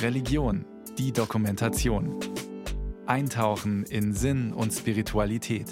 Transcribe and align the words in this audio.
Religion, 0.00 0.64
die 0.98 1.12
Dokumentation. 1.12 2.18
Eintauchen 3.06 3.84
in 3.84 4.12
Sinn 4.12 4.52
und 4.52 4.72
Spiritualität. 4.72 5.66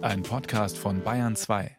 Ein 0.00 0.22
Podcast 0.22 0.78
von 0.78 1.02
Bayern 1.02 1.36
2. 1.36 1.76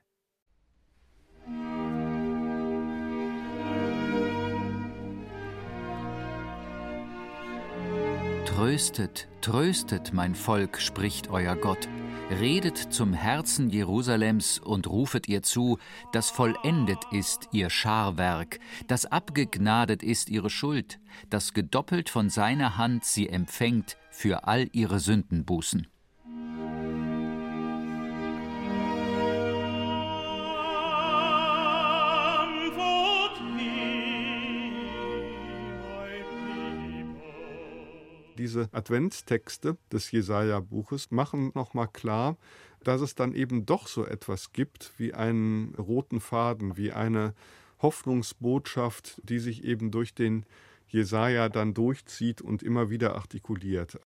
Tröstet, 8.46 9.28
tröstet, 9.42 10.14
mein 10.14 10.36
Volk, 10.36 10.80
spricht 10.80 11.30
euer 11.30 11.56
Gott. 11.56 11.88
Redet 12.40 12.78
zum 12.78 13.12
Herzen 13.12 13.70
Jerusalems 13.70 14.58
und 14.58 14.88
rufet 14.88 15.28
ihr 15.28 15.44
zu, 15.44 15.80
dass 16.14 16.30
vollendet 16.30 17.04
ist 17.12 17.50
ihr 17.52 17.70
Scharwerk, 17.70 18.60
dass 18.88 19.06
abgegnadet 19.06 20.02
ist 20.02 20.30
ihre 20.30 20.50
Schuld, 20.50 21.02
dass 21.30 21.54
gedoppelt 21.54 22.10
von 22.10 22.30
seiner 22.30 22.78
Hand 22.78 23.04
sie 23.04 23.28
empfängt 23.28 23.98
für 24.12 24.48
all 24.48 24.70
ihre 24.72 25.02
Sündenbußen. 25.02 25.88
Diese 38.38 38.70
Adventstexte 38.72 39.78
des 39.92 40.12
Jesaja-Buches 40.12 41.12
machen 41.12 41.52
nochmal 41.54 41.88
klar, 41.88 42.38
dass 42.84 43.02
es 43.02 43.16
dann 43.16 43.34
eben 43.34 43.66
doch 43.66 43.88
so 43.88 44.06
etwas 44.06 44.54
gibt 44.54 44.94
wie 44.98 45.14
einen 45.14 45.76
roten 45.76 46.20
Faden, 46.20 46.78
wie 46.78 46.92
eine 46.92 47.34
Hoffnungsbotschaft, 47.82 49.22
die 49.24 49.40
sich 49.40 49.64
eben 49.64 49.92
durch 49.92 50.14
den 50.14 50.46
Jesaja 50.88 51.50
dann 51.50 51.74
durchzieht 51.74 52.42
und 52.42 52.64
immer 52.64 52.90
wieder 52.90 53.16
artikuliert. 53.16 54.00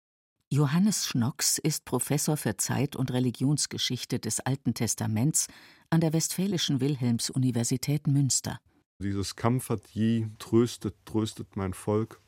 Johannes 0.50 1.06
Schnocks 1.06 1.56
ist 1.58 1.86
Professor 1.86 2.36
für 2.36 2.56
Zeit- 2.58 2.96
und 2.96 3.10
Religionsgeschichte 3.10 4.18
des 4.18 4.40
Alten 4.40 4.74
Testaments 4.74 5.46
an 5.88 6.00
der 6.00 6.12
Westfälischen 6.12 6.80
Wilhelms-Universität 6.80 8.06
Münster. 8.06 8.60
Dieses 8.98 9.34
Comfort 9.34 9.80
ye, 9.94 10.28
tröstet, 10.38 10.94
tröstet 11.06 11.56
mein 11.56 11.72
Volk, 11.72 12.20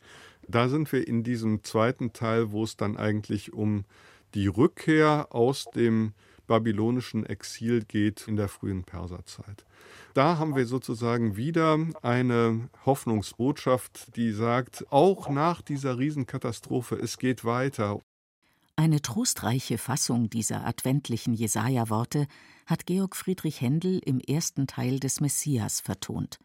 da 0.48 0.68
sind 0.68 0.92
wir 0.92 1.06
in 1.06 1.22
diesem 1.22 1.64
zweiten 1.64 2.12
Teil, 2.12 2.52
wo 2.52 2.64
es 2.64 2.76
dann 2.76 2.96
eigentlich 2.96 3.52
um 3.52 3.84
die 4.34 4.46
Rückkehr 4.46 5.28
aus 5.30 5.66
dem 5.74 6.12
babylonischen 6.46 7.24
Exil 7.24 7.84
geht 7.84 8.28
in 8.28 8.36
der 8.36 8.48
frühen 8.48 8.84
Perserzeit. 8.84 9.64
Da 10.12 10.38
haben 10.38 10.54
wir 10.54 10.66
sozusagen 10.66 11.36
wieder 11.36 11.78
eine 12.02 12.68
Hoffnungsbotschaft, 12.84 14.16
die 14.16 14.32
sagt, 14.32 14.86
auch 14.90 15.28
nach 15.28 15.62
dieser 15.62 15.98
Riesenkatastrophe, 15.98 16.96
es 16.96 17.18
geht 17.18 17.44
weiter. 17.44 18.00
Eine 18.76 19.00
trostreiche 19.00 19.78
Fassung 19.78 20.30
dieser 20.30 20.66
adventlichen 20.66 21.32
Jesaja-Worte 21.32 22.26
hat 22.66 22.86
Georg 22.86 23.14
Friedrich 23.14 23.60
Händel 23.60 24.00
im 24.04 24.20
ersten 24.20 24.66
Teil 24.66 24.98
des 24.98 25.20
Messias 25.20 25.80
vertont. 25.80 26.38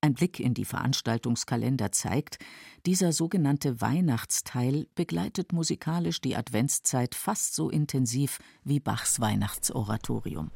Ein 0.00 0.14
Blick 0.14 0.38
in 0.40 0.54
die 0.54 0.64
Veranstaltungskalender 0.64 1.90
zeigt, 1.90 2.38
dieser 2.84 3.12
sogenannte 3.12 3.80
Weihnachtsteil 3.80 4.86
begleitet 4.94 5.52
musikalisch 5.52 6.20
die 6.20 6.36
Adventszeit 6.36 7.14
fast 7.14 7.54
so 7.54 7.70
intensiv 7.70 8.38
wie 8.62 8.78
Bachs 8.78 9.20
Weihnachtsoratorium. 9.20 10.50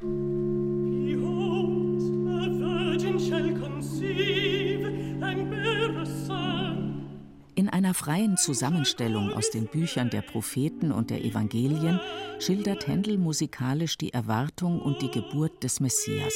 In 7.55 7.69
einer 7.69 7.93
freien 7.93 8.37
Zusammenstellung 8.37 9.33
aus 9.33 9.49
den 9.49 9.67
Büchern 9.67 10.09
der 10.09 10.21
Propheten 10.21 10.91
und 10.91 11.09
der 11.09 11.23
Evangelien 11.23 11.99
schildert 12.39 12.87
Händel 12.87 13.17
musikalisch 13.17 13.97
die 13.97 14.13
Erwartung 14.13 14.81
und 14.81 15.01
die 15.01 15.11
Geburt 15.11 15.63
des 15.63 15.79
Messias 15.79 16.33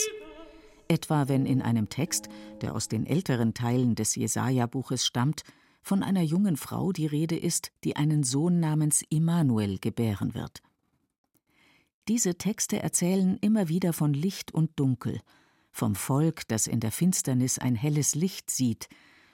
etwa 0.88 1.28
wenn 1.28 1.46
in 1.46 1.62
einem 1.62 1.90
Text, 1.90 2.30
der 2.62 2.76
aus 2.76 2.88
den 2.88 3.06
älteren 3.06 3.54
Teilen 3.54 3.96
des 3.96 4.16
Jesaja-Buches 4.16 5.06
stammt, 5.06 5.44
von 5.82 6.04
einer 6.04 6.22
jungen 6.22 6.58
Frau 6.58 6.92
die 6.92 7.06
Rede 7.06 7.38
ist, 7.38 7.72
die 7.84 7.96
einen 7.96 8.24
Sohn 8.24 8.60
namens 8.60 9.04
Immanuel 9.10 9.78
gebären 9.80 10.34
wird. 10.34 10.62
Diese 12.08 12.38
Texte 12.38 12.82
erzählen 12.82 13.38
immer 13.42 13.68
wieder 13.68 13.94
von 13.94 14.14
Licht 14.14 14.52
und 14.52 14.72
Dunkel, 14.80 15.22
vom 15.72 15.96
Volk, 15.96 16.48
das 16.48 16.68
in 16.68 16.80
der 16.80 16.92
Finsternis 16.92 17.60
ein 17.60 17.76
helles 17.76 18.16
Licht 18.16 18.50
sieht, 18.50 18.88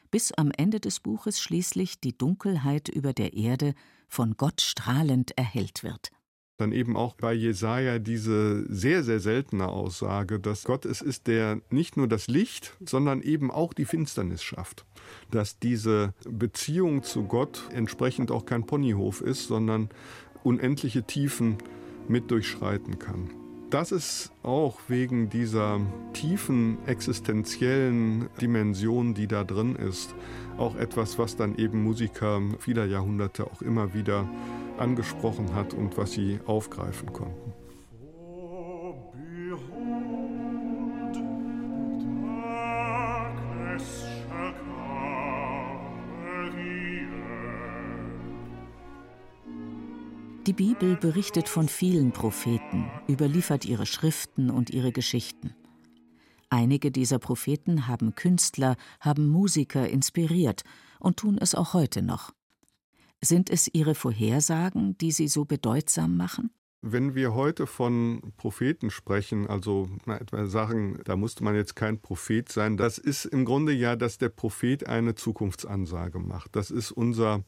bis 0.10 0.32
am 0.32 0.52
Ende 0.52 0.80
des 0.80 1.00
Buches 1.00 1.40
schließlich 1.40 2.00
die 2.00 2.18
Dunkelheit 2.18 2.90
über 2.90 3.14
der 3.14 3.34
Erde 3.34 3.74
von 4.08 4.36
Gott 4.36 4.62
strahlend 4.62 5.38
erhellt 5.38 5.84
wird 5.84 6.12
dann 6.62 6.72
eben 6.72 6.96
auch 6.96 7.16
bei 7.16 7.34
Jesaja 7.34 8.00
diese 8.00 8.66
sehr, 8.74 9.04
sehr 9.04 9.20
seltene 9.20 9.68
Aussage, 9.68 10.40
dass 10.40 10.64
Gott 10.64 10.86
es 10.86 11.02
ist, 11.02 11.28
der 11.28 11.60
nicht 11.70 11.98
nur 11.98 12.08
das 12.08 12.28
Licht, 12.28 12.78
sondern 12.86 13.22
eben 13.22 13.52
auch 13.52 13.74
die 13.74 13.86
Finsternis 13.86 14.44
schafft. 14.44 14.86
Dass 15.32 15.60
diese 15.60 16.14
Beziehung 16.30 17.04
zu 17.04 17.24
Gott 17.24 17.64
entsprechend 17.74 18.32
auch 18.32 18.46
kein 18.46 18.66
Ponyhof 18.66 19.22
ist, 19.22 19.48
sondern 19.48 19.90
unendliche 20.44 21.04
Tiefen 21.04 21.58
mit 22.08 22.32
durchschreiten 22.32 23.00
kann. 23.00 23.41
Das 23.72 23.94
ist 23.94 24.34
auch 24.44 24.80
wegen 24.90 25.30
dieser 25.30 25.80
tiefen 26.12 26.78
existenziellen 26.88 28.28
Dimension, 28.42 29.14
die 29.14 29.28
da 29.28 29.46
drin 29.46 29.78
ist, 29.78 30.14
auch 30.58 30.76
etwas, 30.76 31.18
was 31.18 31.38
dann 31.38 31.56
eben 31.56 31.82
Musiker 31.82 32.42
vieler 32.60 32.84
Jahrhunderte 32.84 33.46
auch 33.46 33.62
immer 33.62 33.94
wieder 33.94 34.28
angesprochen 34.78 35.56
hat 35.56 35.74
und 35.74 35.98
was 35.98 36.12
sie 36.12 36.42
aufgreifen 36.46 37.14
konnten. 37.14 37.61
Die 50.48 50.54
Bibel 50.54 50.96
berichtet 50.96 51.48
von 51.48 51.68
vielen 51.68 52.14
Propheten, 52.14 52.90
überliefert 53.08 53.64
ihre 53.64 53.86
Schriften 53.86 54.50
und 54.50 54.72
ihre 54.72 54.92
Geschichten. 54.92 55.54
Einige 56.50 56.90
dieser 56.90 57.20
Propheten 57.20 57.88
haben 57.88 58.16
Künstler, 58.16 58.76
haben 59.00 59.28
Musiker 59.28 59.88
inspiriert 59.88 60.64
und 61.00 61.18
tun 61.18 61.38
es 61.40 61.54
auch 61.54 61.76
heute 61.76 62.02
noch. 62.02 62.32
Sind 63.22 63.52
es 63.52 63.70
Ihre 63.72 63.94
Vorhersagen, 63.94 64.98
die 64.98 65.12
Sie 65.12 65.28
so 65.28 65.46
bedeutsam 65.46 66.18
machen? 66.18 66.50
Wenn 66.82 67.14
wir 67.14 67.36
heute 67.36 67.68
von 67.68 68.34
Propheten 68.38 68.90
sprechen, 68.90 69.46
also 69.46 69.88
etwa 70.08 70.48
sagen, 70.48 71.00
da 71.06 71.16
musste 71.16 71.44
man 71.44 71.54
jetzt 71.54 71.76
kein 71.76 72.02
Prophet 72.02 72.52
sein, 72.52 72.76
das 72.76 72.98
ist 72.98 73.26
im 73.26 73.46
Grunde 73.46 73.72
ja, 73.72 73.96
dass 73.96 74.18
der 74.18 74.30
Prophet 74.30 74.88
eine 74.88 75.14
Zukunftsansage 75.14 76.18
macht. 76.18 76.56
Das 76.56 76.72
ist 76.72 76.92
unser 76.92 77.44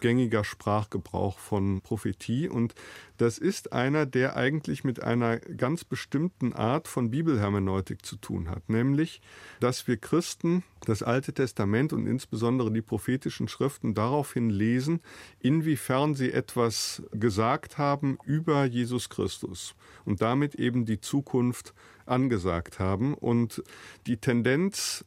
gängiger 0.00 0.44
Sprachgebrauch 0.44 1.38
von 1.38 1.80
Prophetie 1.80 2.48
und 2.48 2.74
das 3.16 3.38
ist 3.38 3.72
einer, 3.72 4.06
der 4.06 4.36
eigentlich 4.36 4.82
mit 4.82 5.02
einer 5.02 5.38
ganz 5.38 5.84
bestimmten 5.84 6.52
Art 6.52 6.88
von 6.88 7.10
Bibelhermeneutik 7.10 8.04
zu 8.04 8.16
tun 8.16 8.50
hat, 8.50 8.68
nämlich, 8.68 9.20
dass 9.60 9.86
wir 9.86 9.96
Christen 9.96 10.64
das 10.84 11.02
Alte 11.02 11.32
Testament 11.32 11.92
und 11.92 12.06
insbesondere 12.06 12.72
die 12.72 12.82
prophetischen 12.82 13.48
Schriften 13.48 13.94
daraufhin 13.94 14.50
lesen, 14.50 15.00
inwiefern 15.38 16.14
sie 16.14 16.32
etwas 16.32 17.02
gesagt 17.12 17.78
haben 17.78 18.18
über 18.24 18.64
Jesus 18.64 19.08
Christus 19.08 19.74
und 20.04 20.20
damit 20.20 20.56
eben 20.56 20.84
die 20.84 21.00
Zukunft 21.00 21.72
angesagt 22.06 22.78
haben. 22.78 23.14
Und 23.14 23.62
die 24.06 24.16
Tendenz 24.16 25.04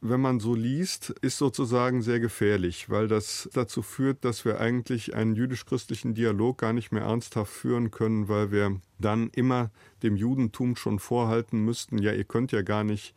wenn 0.00 0.20
man 0.20 0.38
so 0.38 0.54
liest, 0.54 1.10
ist 1.22 1.38
sozusagen 1.38 2.02
sehr 2.02 2.20
gefährlich, 2.20 2.88
weil 2.88 3.08
das 3.08 3.48
dazu 3.52 3.82
führt, 3.82 4.24
dass 4.24 4.44
wir 4.44 4.60
eigentlich 4.60 5.14
einen 5.14 5.34
jüdisch-christlichen 5.34 6.14
Dialog 6.14 6.58
gar 6.58 6.72
nicht 6.72 6.92
mehr 6.92 7.02
ernsthaft 7.02 7.52
führen 7.52 7.90
können, 7.90 8.28
weil 8.28 8.52
wir 8.52 8.80
dann 8.98 9.28
immer 9.30 9.70
dem 10.02 10.16
Judentum 10.16 10.76
schon 10.76 10.98
vorhalten 10.98 11.64
müssten, 11.64 11.98
ja, 11.98 12.12
ihr 12.12 12.24
könnt 12.24 12.52
ja 12.52 12.62
gar 12.62 12.84
nicht 12.84 13.14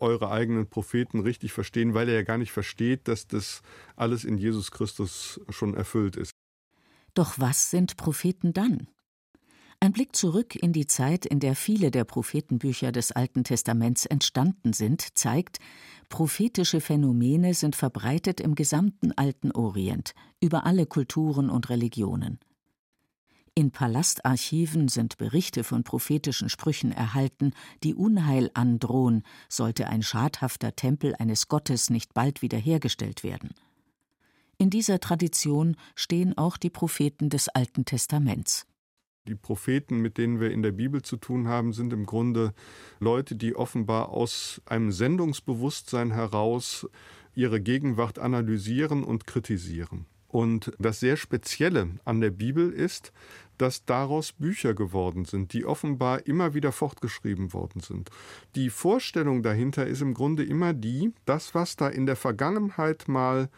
eure 0.00 0.30
eigenen 0.30 0.66
Propheten 0.66 1.20
richtig 1.20 1.52
verstehen, 1.52 1.94
weil 1.94 2.08
er 2.08 2.16
ja 2.16 2.22
gar 2.22 2.38
nicht 2.38 2.52
versteht, 2.52 3.06
dass 3.06 3.28
das 3.28 3.62
alles 3.94 4.24
in 4.24 4.36
Jesus 4.36 4.72
Christus 4.72 5.40
schon 5.50 5.74
erfüllt 5.74 6.16
ist. 6.16 6.32
Doch 7.14 7.38
was 7.38 7.70
sind 7.70 7.96
Propheten 7.96 8.52
dann? 8.52 8.88
Ein 9.84 9.92
Blick 9.92 10.16
zurück 10.16 10.56
in 10.56 10.72
die 10.72 10.86
Zeit, 10.86 11.26
in 11.26 11.40
der 11.40 11.54
viele 11.54 11.90
der 11.90 12.04
Prophetenbücher 12.04 12.90
des 12.90 13.12
Alten 13.12 13.44
Testaments 13.44 14.06
entstanden 14.06 14.72
sind, 14.72 15.16
zeigt, 15.16 15.58
prophetische 16.08 16.80
Phänomene 16.80 17.54
sind 17.54 17.76
verbreitet 17.76 18.40
im 18.40 18.54
gesamten 18.54 19.12
alten 19.12 19.52
Orient, 19.52 20.14
über 20.40 20.66
alle 20.66 20.86
Kulturen 20.86 21.50
und 21.50 21.70
Religionen. 21.70 22.38
In 23.56 23.70
Palastarchiven 23.70 24.88
sind 24.88 25.16
Berichte 25.16 25.62
von 25.62 25.84
prophetischen 25.84 26.48
Sprüchen 26.48 26.90
erhalten, 26.90 27.52
die 27.84 27.94
Unheil 27.94 28.50
androhen, 28.54 29.22
sollte 29.48 29.86
ein 29.86 30.02
schadhafter 30.02 30.74
Tempel 30.74 31.14
eines 31.14 31.46
Gottes 31.46 31.88
nicht 31.88 32.14
bald 32.14 32.42
wiederhergestellt 32.42 33.22
werden. 33.22 33.50
In 34.58 34.70
dieser 34.70 34.98
Tradition 34.98 35.76
stehen 35.94 36.36
auch 36.36 36.56
die 36.56 36.70
Propheten 36.70 37.30
des 37.30 37.48
Alten 37.48 37.84
Testaments. 37.84 38.66
Die 39.26 39.34
Propheten, 39.34 40.00
mit 40.00 40.18
denen 40.18 40.38
wir 40.38 40.50
in 40.50 40.62
der 40.62 40.72
Bibel 40.72 41.00
zu 41.00 41.16
tun 41.16 41.48
haben, 41.48 41.72
sind 41.72 41.94
im 41.94 42.04
Grunde 42.04 42.52
Leute, 43.00 43.36
die 43.36 43.56
offenbar 43.56 44.10
aus 44.10 44.60
einem 44.66 44.92
Sendungsbewusstsein 44.92 46.10
heraus 46.10 46.86
ihre 47.34 47.58
Gegenwart 47.62 48.18
analysieren 48.18 49.02
und 49.02 49.26
kritisieren. 49.26 50.04
Und 50.28 50.72
das 50.78 51.00
sehr 51.00 51.16
Spezielle 51.16 51.88
an 52.04 52.20
der 52.20 52.32
Bibel 52.32 52.70
ist, 52.70 53.12
dass 53.56 53.86
daraus 53.86 54.32
Bücher 54.32 54.74
geworden 54.74 55.24
sind, 55.24 55.54
die 55.54 55.64
offenbar 55.64 56.26
immer 56.26 56.52
wieder 56.52 56.72
fortgeschrieben 56.72 57.54
worden 57.54 57.80
sind. 57.80 58.10
Die 58.56 58.68
Vorstellung 58.68 59.42
dahinter 59.42 59.86
ist 59.86 60.02
im 60.02 60.12
Grunde 60.12 60.44
immer 60.44 60.74
die, 60.74 61.14
das, 61.24 61.54
was 61.54 61.76
da 61.76 61.88
in 61.88 62.04
der 62.04 62.16
Vergangenheit 62.16 63.08
mal 63.08 63.48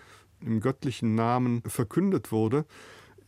im 0.40 0.60
göttlichen 0.60 1.16
Namen 1.16 1.62
verkündet 1.66 2.30
wurde, 2.30 2.66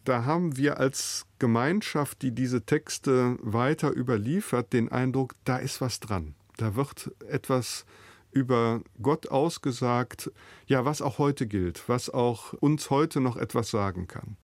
da 0.09 0.25
haben 0.25 0.57
wir 0.57 0.79
als 0.79 1.27
Gemeinschaft, 1.39 2.23
die 2.23 2.33
diese 2.33 2.65
Texte 2.65 3.37
weiter 3.43 3.95
überliefert, 3.95 4.73
den 4.73 4.91
Eindruck, 4.91 5.35
da 5.45 5.59
ist 5.59 5.81
was 5.81 6.01
dran. 6.01 6.35
Da 6.57 6.75
wird 6.75 7.13
etwas 7.29 7.85
über 8.31 8.81
Gott 9.03 9.29
ausgesagt, 9.29 10.33
ja, 10.67 10.85
was 10.85 11.03
auch 11.03 11.19
heute 11.19 11.47
gilt, 11.47 11.89
was 11.89 12.09
auch 12.09 12.55
uns 12.55 12.91
heute 12.91 13.21
noch 13.21 13.37
etwas 13.37 13.71
sagen 13.71 14.09
kann. 14.09 14.37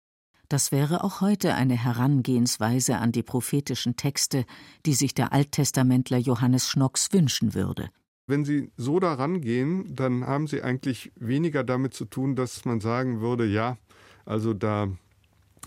Das 0.48 0.70
wäre 0.70 1.02
auch 1.02 1.22
heute 1.22 1.54
eine 1.54 1.74
Herangehensweise 1.74 2.98
an 2.98 3.12
die 3.12 3.22
prophetischen 3.22 3.96
Texte, 3.96 4.44
die 4.84 4.94
sich 4.94 5.14
der 5.14 5.32
Alttestamentler 5.32 6.18
Johannes 6.18 6.68
Schnocks 6.68 7.08
wünschen 7.12 7.54
würde. 7.54 7.88
Wenn 8.26 8.44
Sie 8.44 8.70
so 8.76 9.00
daran 9.00 9.40
gehen, 9.40 9.94
dann 9.94 10.26
haben 10.26 10.46
Sie 10.46 10.62
eigentlich 10.62 11.12
weniger 11.16 11.64
damit 11.64 11.94
zu 11.94 12.04
tun, 12.04 12.36
dass 12.36 12.64
man 12.66 12.80
sagen 12.80 13.20
würde, 13.20 13.46
ja, 13.46 13.78
also 14.26 14.54
da 14.54 14.88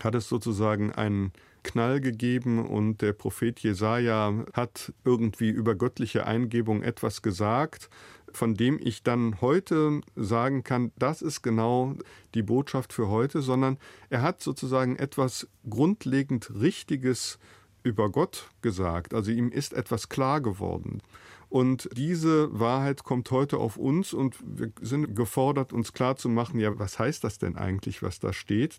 hat 0.04 0.14
es 0.14 0.28
sozusagen 0.28 0.92
einen 0.92 1.32
Knall 1.62 2.00
gegeben 2.00 2.64
und 2.64 3.02
der 3.02 3.12
Prophet 3.12 3.60
Jesaja 3.60 4.44
hat 4.52 4.92
irgendwie 5.04 5.50
über 5.50 5.74
göttliche 5.74 6.26
Eingebung 6.26 6.82
etwas 6.82 7.22
gesagt, 7.22 7.90
von 8.32 8.54
dem 8.54 8.78
ich 8.82 9.02
dann 9.02 9.40
heute 9.40 10.00
sagen 10.16 10.62
kann, 10.62 10.92
das 10.96 11.22
ist 11.22 11.42
genau 11.42 11.94
die 12.34 12.42
Botschaft 12.42 12.92
für 12.92 13.08
heute, 13.08 13.42
sondern 13.42 13.78
er 14.10 14.22
hat 14.22 14.40
sozusagen 14.42 14.96
etwas 14.96 15.48
grundlegend 15.68 16.52
Richtiges 16.60 17.38
über 17.82 18.10
Gott 18.10 18.50
gesagt. 18.62 19.14
Also 19.14 19.30
ihm 19.30 19.50
ist 19.50 19.72
etwas 19.72 20.08
klar 20.08 20.40
geworden. 20.40 21.02
Und 21.48 21.88
diese 21.96 22.58
Wahrheit 22.58 23.04
kommt 23.04 23.30
heute 23.30 23.56
auf 23.56 23.78
uns 23.78 24.12
und 24.12 24.36
wir 24.44 24.70
sind 24.82 25.16
gefordert, 25.16 25.72
uns 25.72 25.94
klar 25.94 26.16
zu 26.16 26.28
machen, 26.28 26.60
ja, 26.60 26.78
was 26.78 26.98
heißt 26.98 27.24
das 27.24 27.38
denn 27.38 27.56
eigentlich, 27.56 28.02
was 28.02 28.20
da 28.20 28.34
steht? 28.34 28.78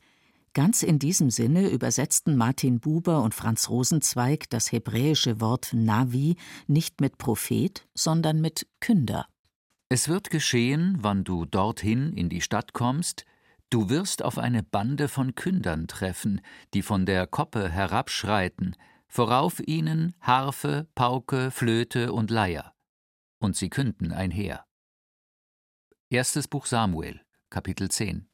Ganz 0.54 0.82
in 0.82 0.98
diesem 0.98 1.30
Sinne 1.30 1.70
übersetzten 1.70 2.36
Martin 2.36 2.80
Buber 2.80 3.22
und 3.22 3.36
Franz 3.36 3.70
Rosenzweig 3.70 4.50
das 4.50 4.72
hebräische 4.72 5.40
Wort 5.40 5.70
Navi 5.74 6.38
nicht 6.68 7.02
mit 7.02 7.18
Prophet, 7.18 7.88
sondern 7.94 8.42
mit 8.42 8.68
Künder. 8.80 9.28
Es 9.90 10.08
wird 10.08 10.30
geschehen, 10.30 10.98
wann 11.02 11.24
du 11.24 11.46
dorthin 11.46 12.14
in 12.14 12.30
die 12.30 12.42
Stadt 12.42 12.74
kommst, 12.74 13.26
du 13.70 13.90
wirst 13.90 14.24
auf 14.24 14.38
eine 14.38 14.64
Bande 14.64 15.08
von 15.08 15.36
Kündern 15.36 15.88
treffen, 15.88 16.42
die 16.74 16.82
von 16.82 17.06
der 17.06 17.28
Koppe 17.28 17.70
herabschreiten, 17.70 18.76
vorauf 19.08 19.60
ihnen 19.60 20.16
Harfe, 20.22 20.88
Pauke, 20.96 21.52
Flöte 21.52 22.12
und 22.14 22.32
Leier. 22.32 22.74
Und 23.40 23.56
sie 23.56 23.70
künden 23.70 24.12
einher. 24.12 24.66
Erstes 26.10 26.48
Buch 26.48 26.66
Samuel, 26.66 27.22
Kapitel 27.50 27.90
10 27.90 28.29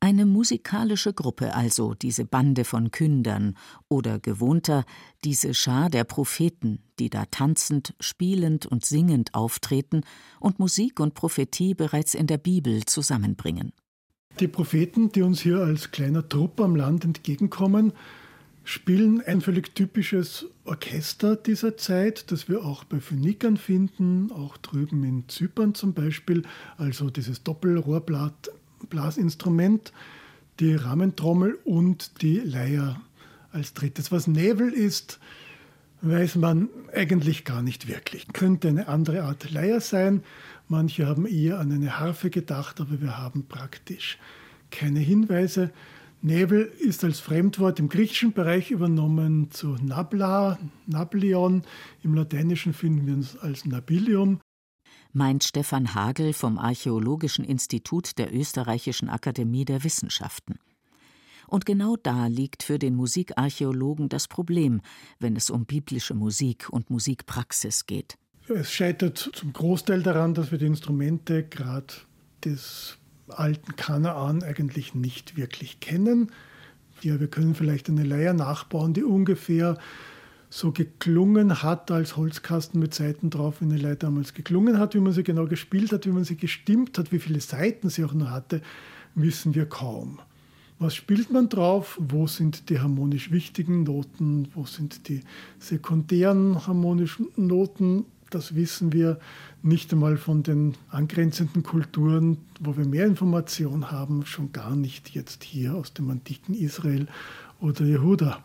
eine 0.00 0.26
musikalische 0.26 1.12
Gruppe 1.12 1.54
also, 1.54 1.94
diese 1.94 2.24
Bande 2.24 2.64
von 2.64 2.90
Kündern 2.90 3.56
oder 3.88 4.18
gewohnter 4.18 4.84
diese 5.24 5.54
Schar 5.54 5.90
der 5.90 6.04
Propheten, 6.04 6.80
die 6.98 7.10
da 7.10 7.24
tanzend, 7.26 7.94
spielend 8.00 8.66
und 8.66 8.84
singend 8.84 9.34
auftreten 9.34 10.02
und 10.40 10.58
Musik 10.58 11.00
und 11.00 11.14
Prophetie 11.14 11.74
bereits 11.74 12.14
in 12.14 12.26
der 12.26 12.38
Bibel 12.38 12.84
zusammenbringen. 12.84 13.72
Die 14.40 14.48
Propheten, 14.48 15.10
die 15.10 15.22
uns 15.22 15.40
hier 15.40 15.58
als 15.58 15.90
kleiner 15.90 16.28
Trupp 16.28 16.60
am 16.60 16.76
Land 16.76 17.04
entgegenkommen, 17.04 17.92
spielen 18.62 19.22
ein 19.22 19.40
völlig 19.40 19.74
typisches 19.74 20.46
Orchester 20.64 21.36
dieser 21.36 21.76
Zeit, 21.76 22.30
das 22.30 22.48
wir 22.48 22.64
auch 22.64 22.84
bei 22.84 23.00
Phönikern 23.00 23.56
finden, 23.56 24.30
auch 24.30 24.58
drüben 24.58 25.02
in 25.04 25.28
Zypern 25.28 25.74
zum 25.74 25.94
Beispiel, 25.94 26.42
also 26.76 27.08
dieses 27.08 27.42
Doppelrohrblatt 27.42 28.50
Blasinstrument, 28.88 29.92
die 30.60 30.74
Rahmentrommel 30.74 31.58
und 31.64 32.22
die 32.22 32.38
Leier 32.38 33.00
als 33.52 33.74
drittes. 33.74 34.12
Was 34.12 34.26
Nebel 34.26 34.72
ist, 34.72 35.18
weiß 36.02 36.36
man 36.36 36.68
eigentlich 36.94 37.44
gar 37.44 37.62
nicht 37.62 37.88
wirklich. 37.88 38.28
Könnte 38.32 38.68
eine 38.68 38.88
andere 38.88 39.22
Art 39.24 39.50
Leier 39.50 39.80
sein. 39.80 40.22
Manche 40.68 41.06
haben 41.06 41.26
eher 41.26 41.58
an 41.58 41.72
eine 41.72 41.98
Harfe 41.98 42.30
gedacht, 42.30 42.80
aber 42.80 43.00
wir 43.00 43.18
haben 43.18 43.46
praktisch 43.46 44.18
keine 44.70 45.00
Hinweise. 45.00 45.70
Nebel 46.20 46.70
ist 46.80 47.04
als 47.04 47.20
Fremdwort 47.20 47.78
im 47.78 47.88
griechischen 47.88 48.32
Bereich 48.32 48.70
übernommen 48.70 49.50
zu 49.50 49.76
Nabla, 49.82 50.58
Nablion. 50.86 51.62
Im 52.02 52.14
Lateinischen 52.14 52.74
finden 52.74 53.06
wir 53.06 53.18
es 53.18 53.38
als 53.38 53.64
Nabilium 53.64 54.40
meint 55.12 55.44
Stefan 55.44 55.94
Hagel 55.94 56.32
vom 56.32 56.58
Archäologischen 56.58 57.44
Institut 57.44 58.18
der 58.18 58.34
Österreichischen 58.34 59.08
Akademie 59.08 59.64
der 59.64 59.84
Wissenschaften. 59.84 60.58
Und 61.46 61.64
genau 61.64 61.96
da 61.96 62.26
liegt 62.26 62.62
für 62.62 62.78
den 62.78 62.94
Musikarchäologen 62.94 64.08
das 64.10 64.28
Problem, 64.28 64.82
wenn 65.18 65.34
es 65.34 65.48
um 65.48 65.64
biblische 65.64 66.14
Musik 66.14 66.68
und 66.70 66.90
Musikpraxis 66.90 67.86
geht. 67.86 68.18
Es 68.48 68.72
scheitert 68.72 69.30
zum 69.34 69.52
Großteil 69.52 70.02
daran, 70.02 70.34
dass 70.34 70.50
wir 70.50 70.58
die 70.58 70.66
Instrumente 70.66 71.44
gerade 71.44 71.94
des 72.44 72.98
alten 73.28 73.76
Kanaan 73.76 74.42
eigentlich 74.42 74.94
nicht 74.94 75.36
wirklich 75.36 75.80
kennen. 75.80 76.32
Ja, 77.02 77.20
wir 77.20 77.28
können 77.28 77.54
vielleicht 77.54 77.88
eine 77.88 78.04
Leier 78.04 78.34
nachbauen, 78.34 78.94
die 78.94 79.04
ungefähr 79.04 79.78
so 80.50 80.72
geklungen 80.72 81.62
hat 81.62 81.90
als 81.90 82.16
Holzkasten 82.16 82.80
mit 82.80 82.94
Seiten 82.94 83.30
drauf, 83.30 83.60
wie 83.60 83.66
eine 83.66 83.76
Leiter 83.76 84.06
damals 84.06 84.34
geklungen 84.34 84.78
hat, 84.78 84.94
wie 84.94 85.00
man 85.00 85.12
sie 85.12 85.22
genau 85.22 85.46
gespielt 85.46 85.92
hat, 85.92 86.06
wie 86.06 86.10
man 86.10 86.24
sie 86.24 86.36
gestimmt 86.36 86.96
hat, 86.98 87.12
wie 87.12 87.18
viele 87.18 87.40
Seiten 87.40 87.90
sie 87.90 88.04
auch 88.04 88.14
nur 88.14 88.30
hatte, 88.30 88.62
wissen 89.14 89.54
wir 89.54 89.66
kaum. 89.66 90.20
Was 90.78 90.94
spielt 90.94 91.32
man 91.32 91.48
drauf? 91.48 91.98
Wo 92.00 92.28
sind 92.28 92.70
die 92.70 92.78
harmonisch 92.78 93.32
wichtigen 93.32 93.82
Noten? 93.82 94.48
Wo 94.54 94.64
sind 94.64 95.08
die 95.08 95.22
sekundären 95.58 96.66
harmonischen 96.66 97.28
Noten? 97.36 98.04
Das 98.30 98.54
wissen 98.54 98.92
wir 98.92 99.18
nicht 99.62 99.92
einmal 99.92 100.18
von 100.18 100.44
den 100.44 100.74
angrenzenden 100.90 101.62
Kulturen, 101.62 102.38
wo 102.60 102.76
wir 102.76 102.84
mehr 102.86 103.06
Informationen 103.06 103.90
haben, 103.90 104.24
schon 104.24 104.52
gar 104.52 104.76
nicht 104.76 105.10
jetzt 105.10 105.42
hier 105.42 105.74
aus 105.74 105.94
dem 105.94 106.10
antiken 106.10 106.54
Israel 106.54 107.08
oder 107.58 107.84
Jehuda. 107.84 108.44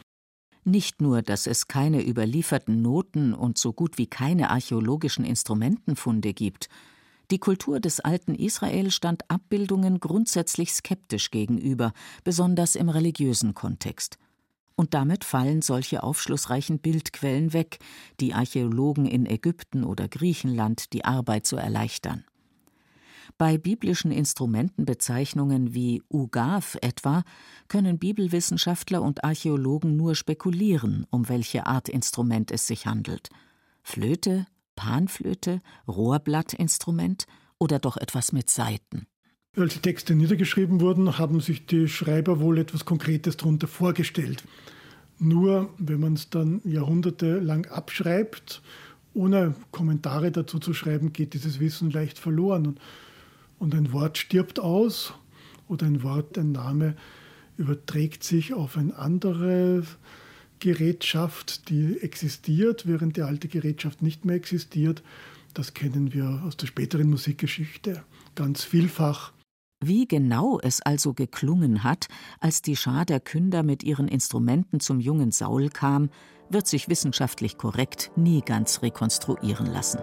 Nicht 0.66 1.02
nur, 1.02 1.22
dass 1.22 1.48
es 1.48 1.68
keine 1.68 2.08
überlieferten 2.08 2.82
Noten 2.82 3.34
und 3.34 3.58
so 3.58 3.74
gut 3.74 3.98
wie 3.98 4.08
keine 4.08 4.50
archäologischen 4.50 5.26
Instrumentenfunde 5.26 6.34
gibt, 6.34 6.70
die 7.32 7.40
Kultur 7.40 7.80
des 7.80 8.00
alten 8.00 8.36
Israel 8.36 8.92
stand 8.92 9.30
Abbildungen 9.30 10.00
grundsätzlich 10.00 10.74
skeptisch 10.74 11.32
gegenüber, 11.32 11.94
besonders 12.24 12.76
im 12.76 12.90
religiösen 12.90 13.54
Kontext. 13.54 14.18
Und 14.76 14.94
damit 14.94 15.24
fallen 15.24 15.62
solche 15.62 16.04
aufschlussreichen 16.04 16.80
Bildquellen 16.80 17.54
weg, 17.54 17.80
die 18.20 18.34
Archäologen 18.34 19.06
in 19.06 19.26
Ägypten 19.26 19.84
oder 19.84 20.08
Griechenland 20.08 20.94
die 20.94 21.06
Arbeit 21.06 21.48
zu 21.48 21.56
erleichtern. 21.56 22.24
Bei 23.38 23.58
biblischen 23.58 24.12
Instrumentenbezeichnungen 24.12 25.74
wie 25.74 26.02
Ugav 26.10 26.78
etwa 26.82 27.24
können 27.68 28.00
Bibelwissenschaftler 28.00 29.02
und 29.02 29.24
Archäologen 29.24 29.96
nur 29.96 30.16
spekulieren, 30.16 31.06
um 31.10 31.30
welche 31.30 31.66
Art 31.66 31.90
Instrument 31.90 32.52
es 32.52 32.68
sich 32.68 32.86
handelt. 32.86 33.30
Flöte, 33.82 34.46
Panflöte, 34.76 35.60
Rohrblattinstrument 35.88 37.26
oder 37.60 37.80
doch 37.80 37.98
etwas 37.98 38.32
mit 38.32 38.50
Saiten. 38.50 39.08
Als 39.56 39.76
die 39.76 39.82
Texte 39.82 40.16
niedergeschrieben 40.16 40.82
wurden, 40.82 41.20
haben 41.20 41.40
sich 41.40 41.68
die 41.68 41.88
Schreiber 41.88 42.40
wohl 42.40 42.58
etwas 42.58 42.86
Konkretes 42.86 43.38
darunter 43.38 43.68
vorgestellt. 43.68 44.44
Nur 45.20 45.70
wenn 45.78 46.00
man 46.00 46.14
es 46.14 46.30
dann 46.32 46.60
jahrhundertelang 46.66 47.68
abschreibt, 47.68 48.64
ohne 49.14 49.54
Kommentare 49.70 50.32
dazu 50.32 50.58
zu 50.58 50.74
schreiben, 50.74 51.14
geht 51.14 51.36
dieses 51.36 51.60
Wissen 51.60 51.92
leicht 51.92 52.18
verloren. 52.18 52.66
Und 52.66 52.80
und 53.64 53.74
ein 53.74 53.94
Wort 53.94 54.18
stirbt 54.18 54.60
aus 54.60 55.14
oder 55.70 55.86
ein 55.86 56.04
Wort, 56.04 56.38
ein 56.38 56.52
Name 56.52 56.96
überträgt 57.56 58.26
sich 58.26 58.54
auf 58.54 58.78
eine 58.78 58.98
andere 58.98 59.84
Gerätschaft, 60.60 61.70
die 61.70 61.98
existiert, 62.02 62.86
während 62.86 63.16
die 63.16 63.22
alte 63.22 63.48
Gerätschaft 63.48 64.02
nicht 64.02 64.26
mehr 64.26 64.36
existiert. 64.36 65.02
Das 65.54 65.74
kennen 65.74 66.14
wir 66.14 66.44
aus 66.46 66.58
der 66.58 66.68
späteren 66.68 67.10
Musikgeschichte 67.10 68.04
ganz 68.36 68.66
vielfach. 68.66 69.32
Wie 69.82 70.08
genau 70.08 70.60
es 70.62 70.82
also 70.82 71.14
geklungen 71.14 71.84
hat, 71.84 72.08
als 72.42 72.62
die 72.62 72.76
Schar 72.76 73.06
der 73.06 73.22
Künder 73.22 73.64
mit 73.64 73.84
ihren 73.84 74.10
Instrumenten 74.10 74.82
zum 74.82 75.00
jungen 75.00 75.32
Saul 75.32 75.70
kam, 75.70 76.10
wird 76.50 76.68
sich 76.68 76.90
wissenschaftlich 76.90 77.58
korrekt 77.58 78.12
nie 78.18 78.42
ganz 78.42 78.82
rekonstruieren 78.82 79.68
lassen. 79.68 80.00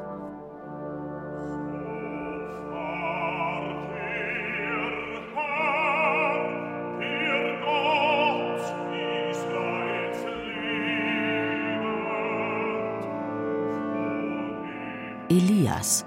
Elias. 15.30 16.04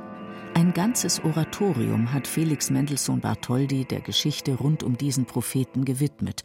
Ein 0.54 0.74
ganzes 0.74 1.24
Oratorium 1.24 2.12
hat 2.12 2.28
Felix 2.28 2.70
Mendelssohn 2.70 3.22
Bartholdy 3.22 3.86
der 3.86 4.02
Geschichte 4.02 4.56
rund 4.56 4.84
um 4.84 4.98
diesen 4.98 5.24
Propheten 5.24 5.86
gewidmet. 5.86 6.44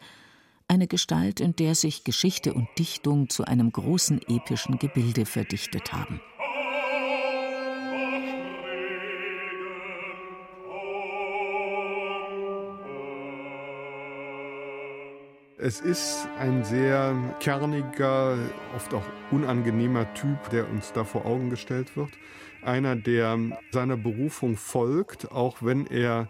Eine 0.69 0.87
Gestalt, 0.87 1.41
in 1.41 1.53
der 1.57 1.75
sich 1.75 2.05
Geschichte 2.05 2.53
und 2.53 2.69
Dichtung 2.77 3.27
zu 3.27 3.43
einem 3.43 3.73
großen 3.73 4.21
epischen 4.29 4.79
Gebilde 4.79 5.25
verdichtet 5.25 5.91
haben. 5.91 6.21
Es 15.61 15.81
ist 15.81 16.25
ein 16.39 16.63
sehr 16.63 17.35
kerniger, 17.41 18.37
oft 18.77 18.93
auch 18.93 19.03
unangenehmer 19.29 20.13
Typ, 20.13 20.49
der 20.51 20.69
uns 20.69 20.93
da 20.93 21.03
vor 21.03 21.25
Augen 21.25 21.49
gestellt 21.49 21.97
wird. 21.97 22.11
Einer, 22.63 22.95
der 22.95 23.37
seiner 23.69 23.97
Berufung 23.97 24.55
folgt, 24.55 25.33
auch 25.33 25.57
wenn 25.61 25.85
er 25.85 26.29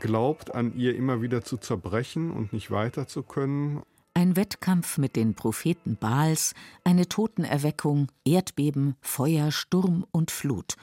glaubt, 0.00 0.54
an 0.54 0.74
ihr 0.78 0.96
immer 0.96 1.20
wieder 1.20 1.42
zu 1.44 1.58
zerbrechen 1.58 2.30
und 2.30 2.54
nicht 2.54 2.70
weiter 2.70 3.06
zu 3.06 3.22
können. 3.22 3.82
Ein 4.14 4.34
Wettkampf 4.34 4.96
mit 4.96 5.14
den 5.14 5.34
Propheten 5.34 5.98
Baals, 5.98 6.54
eine 6.84 7.06
Totenerweckung, 7.06 8.06
Erdbeben, 8.24 8.96
Feuer, 9.02 9.52
Sturm 9.52 10.06
und 10.10 10.30
Flut. 10.30 10.76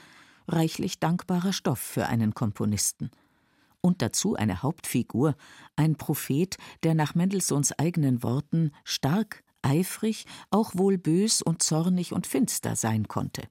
Reichlich 0.46 1.00
dankbarer 1.00 1.52
Stoff 1.52 1.80
für 1.80 2.06
einen 2.06 2.32
Komponisten 2.32 3.10
und 3.82 4.00
dazu 4.00 4.34
eine 4.34 4.62
Hauptfigur, 4.62 5.36
ein 5.76 5.96
Prophet, 5.96 6.56
der 6.82 6.94
nach 6.94 7.14
Mendelssohns 7.14 7.78
eigenen 7.78 8.22
Worten 8.22 8.70
stark, 8.84 9.44
eifrig, 9.60 10.24
auch 10.50 10.72
wohl 10.74 10.96
bös 10.96 11.42
und 11.42 11.62
zornig 11.62 12.14
und 12.14 12.26
finster 12.26 12.76
sein 12.76 13.08
konnte. 13.08 13.42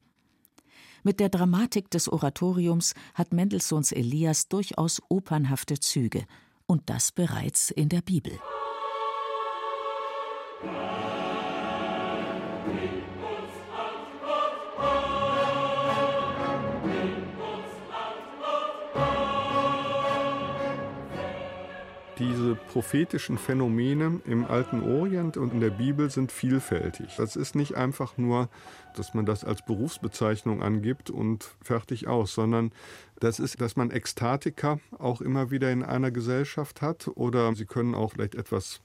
Mit 1.03 1.19
der 1.19 1.29
Dramatik 1.29 1.89
des 1.89 2.11
Oratoriums 2.11 2.93
hat 3.13 3.33
Mendelssohns 3.33 3.91
Elias 3.91 4.47
durchaus 4.47 5.01
opernhafte 5.09 5.79
Züge, 5.79 6.25
und 6.67 6.89
das 6.89 7.11
bereits 7.11 7.69
in 7.69 7.89
der 7.89 8.01
Bibel. 8.01 8.39
Diese 22.21 22.53
prophetischen 22.53 23.39
Phänomene 23.39 24.21
im 24.27 24.45
alten 24.45 24.83
Orient 24.83 25.37
und 25.37 25.53
in 25.53 25.59
der 25.59 25.71
Bibel 25.71 26.11
sind 26.11 26.31
vielfältig. 26.31 27.15
Das 27.17 27.35
ist 27.35 27.55
nicht 27.55 27.73
einfach 27.73 28.15
nur, 28.15 28.47
dass 28.95 29.15
man 29.15 29.25
das 29.25 29.43
als 29.43 29.65
Berufsbezeichnung 29.65 30.61
angibt 30.61 31.09
und 31.09 31.55
fertig 31.63 32.07
aus, 32.07 32.35
sondern 32.35 32.73
das 33.19 33.39
ist, 33.39 33.59
dass 33.59 33.75
man 33.75 33.89
Ekstatiker 33.89 34.79
auch 34.99 35.21
immer 35.21 35.49
wieder 35.49 35.71
in 35.71 35.81
einer 35.81 36.11
Gesellschaft 36.11 36.83
hat 36.83 37.09
oder 37.15 37.55
sie 37.55 37.65
können 37.65 37.95
auch 37.95 38.11
vielleicht 38.11 38.35
etwas 38.35 38.81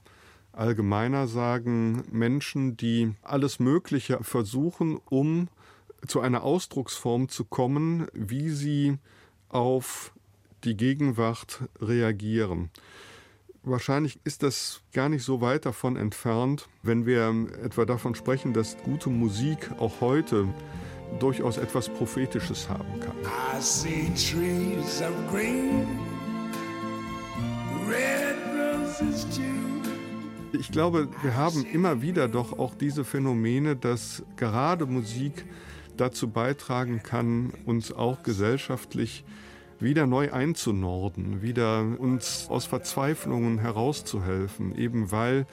allgemeiner 0.53 1.29
sagen, 1.29 2.05
Menschen, 2.11 2.79
die 2.79 3.13
alles 3.21 3.61
Mögliche 3.61 4.19
versuchen, 4.23 4.99
um 5.11 5.49
zu 6.07 6.21
einer 6.21 6.43
Ausdrucksform 6.43 7.29
zu 7.29 7.45
kommen, 7.45 8.07
wie 8.15 8.49
sie 8.49 8.97
auf 9.51 10.15
die 10.65 10.75
Gegenwart 10.75 11.65
reagieren. 11.83 12.71
Wahrscheinlich 13.69 14.21
ist 14.23 14.45
das 14.45 14.81
gar 14.93 15.09
nicht 15.09 15.25
so 15.25 15.41
weit 15.41 15.67
davon 15.67 15.97
entfernt, 15.97 16.69
wenn 16.85 17.05
wir 17.05 17.49
etwa 17.65 17.85
davon 17.85 18.15
sprechen, 18.15 18.53
dass 18.53 18.77
gute 18.85 19.11
Musik 19.11 19.73
auch 19.81 20.01
heute 20.01 20.47
durchaus 21.19 21.59
etwas 21.59 21.89
Prophetisches 21.89 22.69
haben 22.69 23.01
kann. 23.01 23.17
Ich 30.53 30.71
glaube, 30.71 31.09
wir 31.23 31.35
haben 31.35 31.65
immer 31.65 32.01
wieder 32.01 32.29
doch 32.29 32.57
auch 32.61 32.77
diese 32.77 33.05
Phänomene, 33.05 33.75
dass 33.75 34.23
gerade 34.37 34.87
Musik 34.87 35.45
dazu 35.97 36.29
beitragen 36.29 37.03
kann, 37.03 37.53
uns 37.65 37.93
auch 37.93 38.23
gesellschaftlich 38.23 39.25
wieder 39.81 40.07
neu 40.07 40.33
einzunorden, 40.33 41.43
wieder 41.43 41.85
uns 41.99 42.47
aus 42.49 42.67
Verzweiflungen 42.67 43.59
herauszuhelfen, 43.59 44.77
eben 44.77 45.11
weil 45.11 45.47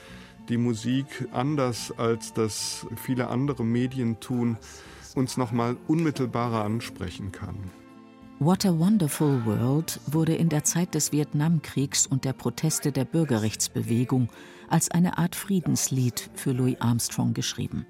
die 0.50 0.58
Musik 0.58 1.06
anders 1.32 1.94
als 1.98 2.34
das 2.34 2.86
viele 2.96 3.28
andere 3.28 3.64
Medien 3.64 4.20
tun, 4.20 4.58
uns 5.16 5.38
nochmal 5.38 5.78
unmittelbarer 5.88 6.64
ansprechen 6.64 7.32
kann. 7.32 7.56
What 8.40 8.66
a 8.66 8.78
Wonderful 8.78 9.46
World 9.46 10.00
wurde 10.08 10.36
in 10.36 10.50
der 10.50 10.64
Zeit 10.64 10.96
des 10.96 11.12
Vietnamkriegs 11.12 12.08
und 12.08 12.26
der 12.26 12.34
Proteste 12.34 12.92
der 12.92 13.06
Bürgerrechtsbewegung 13.06 14.30
als 14.70 14.92
eine 14.92 15.18
Art 15.18 15.36
Friedenslied 15.36 16.30
für 16.34 16.52
Louis 16.52 16.76
Armstrong 16.80 17.34
geschrieben 17.34 17.86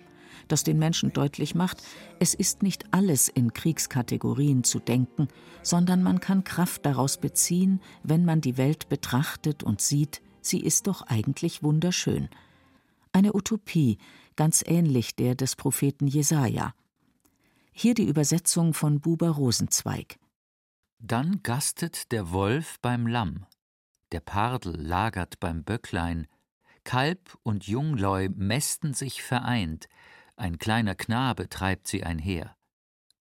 das 0.48 0.64
den 0.64 0.80
Menschen 0.80 1.14
deutlich 1.14 1.56
macht, 1.56 1.84
es 2.20 2.34
ist 2.34 2.64
nicht 2.64 2.94
alles 2.94 3.28
in 3.28 3.54
Kriegskategorien 3.54 4.64
zu 4.64 4.80
denken, 4.80 5.28
sondern 5.62 6.04
man 6.04 6.20
kann 6.20 6.44
Kraft 6.44 6.86
daraus 6.86 7.18
beziehen, 7.18 7.82
wenn 8.04 8.26
man 8.26 8.42
die 8.42 8.58
Welt 8.58 8.90
betrachtet 8.90 9.64
und 9.64 9.82
sieht, 9.82 10.22
sie 10.42 10.60
ist 10.60 10.88
doch 10.88 11.02
eigentlich 11.04 11.64
wunderschön. 11.64 12.30
Eine 13.12 13.36
Utopie, 13.36 13.98
ganz 14.36 14.64
ähnlich 14.66 15.16
der 15.16 15.36
des 15.36 15.56
Propheten 15.56 16.08
Jesaja. 16.08 16.74
Hier 17.72 17.94
die 17.94 18.08
Übersetzung 18.08 18.74
von 18.74 19.00
Buber 19.00 19.30
Rosenzweig. 19.30 20.18
Dann 21.00 21.42
gastet 21.44 22.12
der 22.12 22.32
Wolf 22.32 22.80
beim 22.82 23.08
Lamm, 23.08 23.46
der 24.14 24.20
Pardel 24.20 24.80
lagert 24.80 25.40
beim 25.40 25.64
Böcklein, 25.64 26.28
Kalb 26.84 27.36
und 27.42 27.66
Jungleu 27.66 28.30
mästen 28.36 28.94
sich 28.94 29.24
vereint, 29.24 29.90
ein 30.36 30.58
kleiner 30.58 30.96
Knabe 30.96 31.50
treibt 31.50 31.88
sie 31.88 32.04
einher. 32.04 32.56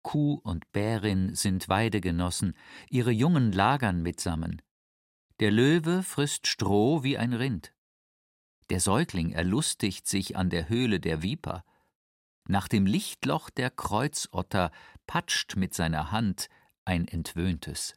Kuh 0.03 0.39
und 0.43 0.71
Bärin 0.71 1.35
sind 1.35 1.69
Weidegenossen, 1.69 2.55
ihre 2.89 3.11
Jungen 3.11 3.51
lagern 3.51 4.01
mitsammen. 4.01 4.61
Der 5.39 5.51
Löwe 5.51 6.03
frisst 6.03 6.47
Stroh 6.47 7.03
wie 7.03 7.17
ein 7.17 7.33
Rind. 7.33 7.73
Der 8.69 8.79
Säugling 8.79 9.31
erlustigt 9.31 10.07
sich 10.07 10.37
an 10.37 10.49
der 10.49 10.69
Höhle 10.69 10.99
der 10.99 11.21
Viper. 11.21 11.63
Nach 12.47 12.67
dem 12.67 12.85
Lichtloch 12.85 13.49
der 13.49 13.69
Kreuzotter 13.69 14.71
patscht 15.07 15.55
mit 15.55 15.73
seiner 15.73 16.11
Hand 16.11 16.47
ein 16.85 17.07
Entwöhntes. 17.07 17.93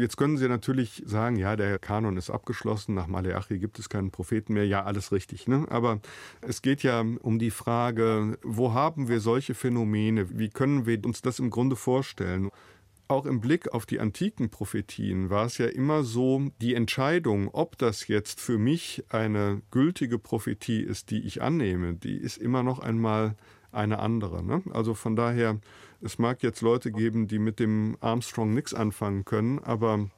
Jetzt 0.00 0.16
können 0.16 0.38
Sie 0.38 0.48
natürlich 0.48 1.02
sagen, 1.04 1.36
ja, 1.36 1.56
der 1.56 1.78
Kanon 1.78 2.16
ist 2.16 2.30
abgeschlossen, 2.30 2.94
nach 2.94 3.06
Maleachi 3.06 3.58
gibt 3.58 3.78
es 3.78 3.88
keinen 3.88 4.10
Propheten 4.10 4.54
mehr. 4.54 4.66
Ja, 4.66 4.84
alles 4.84 5.12
richtig. 5.12 5.46
Ne? 5.46 5.66
Aber 5.68 6.00
es 6.40 6.62
geht 6.62 6.82
ja 6.82 7.00
um 7.00 7.38
die 7.38 7.50
Frage, 7.50 8.38
wo 8.42 8.72
haben 8.72 9.08
wir 9.08 9.20
solche 9.20 9.54
Phänomene? 9.54 10.38
Wie 10.38 10.48
können 10.48 10.86
wir 10.86 11.04
uns 11.04 11.22
das 11.22 11.38
im 11.38 11.50
Grunde 11.50 11.76
vorstellen? 11.76 12.50
Auch 13.08 13.26
im 13.26 13.40
Blick 13.40 13.72
auf 13.74 13.86
die 13.86 13.98
antiken 13.98 14.50
Prophetien 14.50 15.30
war 15.30 15.44
es 15.46 15.58
ja 15.58 15.66
immer 15.66 16.04
so, 16.04 16.50
die 16.60 16.74
Entscheidung, 16.74 17.48
ob 17.48 17.76
das 17.76 18.06
jetzt 18.06 18.40
für 18.40 18.56
mich 18.56 19.04
eine 19.08 19.62
gültige 19.70 20.18
Prophetie 20.18 20.80
ist, 20.80 21.10
die 21.10 21.20
ich 21.26 21.42
annehme, 21.42 21.94
die 21.94 22.16
ist 22.16 22.38
immer 22.38 22.62
noch 22.62 22.78
einmal 22.78 23.34
eine 23.72 23.98
andere. 23.98 24.44
Ne? 24.44 24.62
Also 24.70 24.94
von 24.94 25.16
daher 25.16 25.58
es 26.00 26.18
mag 26.18 26.42
jetzt 26.42 26.60
Leute 26.60 26.92
geben, 26.92 27.28
die 27.28 27.38
mit 27.38 27.58
dem 27.60 27.96
Armstrong 28.00 28.54
nichts 28.54 28.74
anfangen 28.74 29.24
können, 29.24 29.58
aber 29.58 30.10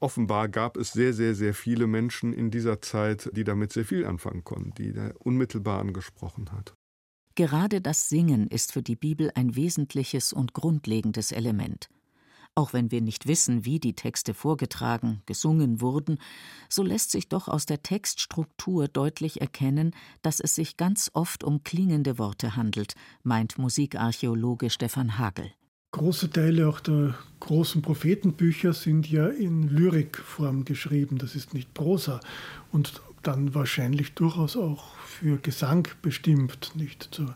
offenbar 0.00 0.48
gab 0.48 0.76
es 0.76 0.92
sehr, 0.92 1.12
sehr, 1.12 1.34
sehr 1.34 1.54
viele 1.54 1.86
Menschen 1.86 2.32
in 2.32 2.50
dieser 2.50 2.80
Zeit, 2.82 3.30
die 3.34 3.44
damit 3.44 3.72
sehr 3.72 3.84
viel 3.84 4.04
anfangen 4.04 4.44
konnten, 4.44 4.72
die 4.74 4.94
er 4.94 5.14
unmittelbar 5.20 5.80
angesprochen 5.80 6.50
hat. 6.52 6.74
Gerade 7.34 7.80
das 7.80 8.08
Singen 8.08 8.48
ist 8.48 8.72
für 8.72 8.82
die 8.82 8.96
Bibel 8.96 9.30
ein 9.34 9.56
wesentliches 9.56 10.32
und 10.32 10.52
grundlegendes 10.52 11.32
Element. 11.32 11.88
Auch 12.54 12.74
wenn 12.74 12.90
wir 12.90 13.00
nicht 13.00 13.26
wissen, 13.26 13.64
wie 13.64 13.80
die 13.80 13.94
Texte 13.94 14.34
vorgetragen, 14.34 15.22
gesungen 15.24 15.80
wurden, 15.80 16.18
so 16.68 16.82
lässt 16.82 17.10
sich 17.10 17.28
doch 17.28 17.48
aus 17.48 17.64
der 17.64 17.82
Textstruktur 17.82 18.88
deutlich 18.88 19.40
erkennen, 19.40 19.92
dass 20.20 20.38
es 20.38 20.54
sich 20.54 20.76
ganz 20.76 21.10
oft 21.14 21.44
um 21.44 21.64
klingende 21.64 22.18
Worte 22.18 22.54
handelt, 22.54 22.94
meint 23.22 23.56
Musikarchäologe 23.56 24.68
Stefan 24.68 25.16
Hagel. 25.16 25.50
Große 25.92 26.30
Teile 26.30 26.68
auch 26.68 26.80
der 26.80 27.14
großen 27.40 27.80
Prophetenbücher 27.80 28.74
sind 28.74 29.10
ja 29.10 29.28
in 29.28 29.68
Lyrikform 29.68 30.64
geschrieben, 30.64 31.18
das 31.18 31.34
ist 31.34 31.54
nicht 31.54 31.72
Prosa 31.72 32.20
und 32.70 33.00
dann 33.22 33.54
wahrscheinlich 33.54 34.14
durchaus 34.14 34.56
auch 34.56 34.94
für 34.96 35.38
Gesang 35.38 35.88
bestimmt, 36.02 36.72
nicht 36.74 37.08
zur 37.12 37.34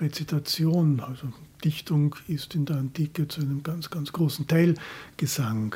Rezitation. 0.00 1.00
Also 1.00 1.32
Dichtung 1.64 2.16
ist 2.28 2.54
in 2.54 2.66
der 2.66 2.76
Antike 2.76 3.28
zu 3.28 3.40
einem 3.40 3.62
ganz, 3.62 3.90
ganz 3.90 4.12
großen 4.12 4.46
Teil 4.46 4.74
Gesang. 5.16 5.74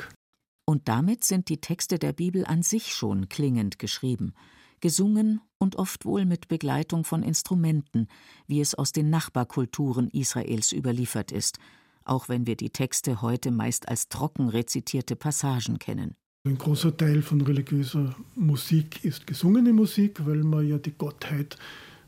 Und 0.65 0.87
damit 0.87 1.23
sind 1.23 1.49
die 1.49 1.59
Texte 1.59 1.99
der 1.99 2.13
Bibel 2.13 2.45
an 2.45 2.63
sich 2.63 2.93
schon 2.93 3.29
klingend 3.29 3.79
geschrieben, 3.79 4.33
gesungen 4.79 5.41
und 5.57 5.75
oft 5.75 6.05
wohl 6.05 6.25
mit 6.25 6.47
Begleitung 6.47 7.03
von 7.03 7.23
Instrumenten, 7.23 8.07
wie 8.47 8.61
es 8.61 8.73
aus 8.75 8.91
den 8.91 9.09
Nachbarkulturen 9.09 10.09
Israels 10.09 10.71
überliefert 10.71 11.31
ist, 11.31 11.57
auch 12.03 12.29
wenn 12.29 12.47
wir 12.47 12.55
die 12.55 12.69
Texte 12.69 13.21
heute 13.21 13.51
meist 13.51 13.87
als 13.87 14.07
trocken 14.07 14.49
rezitierte 14.49 15.15
Passagen 15.15 15.77
kennen. 15.77 16.15
Ein 16.43 16.57
großer 16.57 16.97
Teil 16.97 17.21
von 17.21 17.41
religiöser 17.41 18.15
Musik 18.35 19.03
ist 19.05 19.27
gesungene 19.27 19.73
Musik, 19.73 20.25
weil 20.25 20.43
man 20.43 20.67
ja 20.67 20.79
die 20.79 20.93
Gottheit 20.97 21.57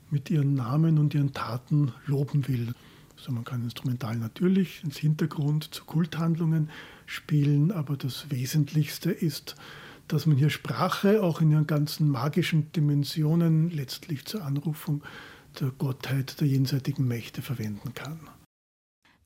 mit 0.10 0.30
ihren 0.30 0.56
Namen 0.56 0.98
und 0.98 1.14
ihren 1.14 1.34
Taten 1.34 1.92
loben 2.08 2.48
will. 2.48 2.74
Also 3.24 3.32
man 3.32 3.46
kann 3.46 3.64
instrumental 3.64 4.18
natürlich 4.18 4.84
ins 4.84 4.98
Hintergrund 4.98 5.74
zu 5.74 5.86
Kulthandlungen 5.86 6.70
spielen, 7.06 7.72
aber 7.72 7.96
das 7.96 8.30
Wesentlichste 8.30 9.12
ist, 9.12 9.56
dass 10.10 10.26
man 10.26 10.36
hier 10.36 10.50
Sprache 10.50 11.24
auch 11.24 11.40
in 11.40 11.50
ihren 11.50 11.66
ganzen 11.66 12.10
magischen 12.10 12.74
Dimensionen 12.74 13.70
letztlich 13.70 14.26
zur 14.26 14.44
Anrufung 14.44 15.06
der 15.58 15.70
Gottheit 15.70 16.42
der 16.42 16.50
jenseitigen 16.50 17.08
Mächte 17.08 17.42
verwenden 17.42 17.94
kann. 17.94 18.30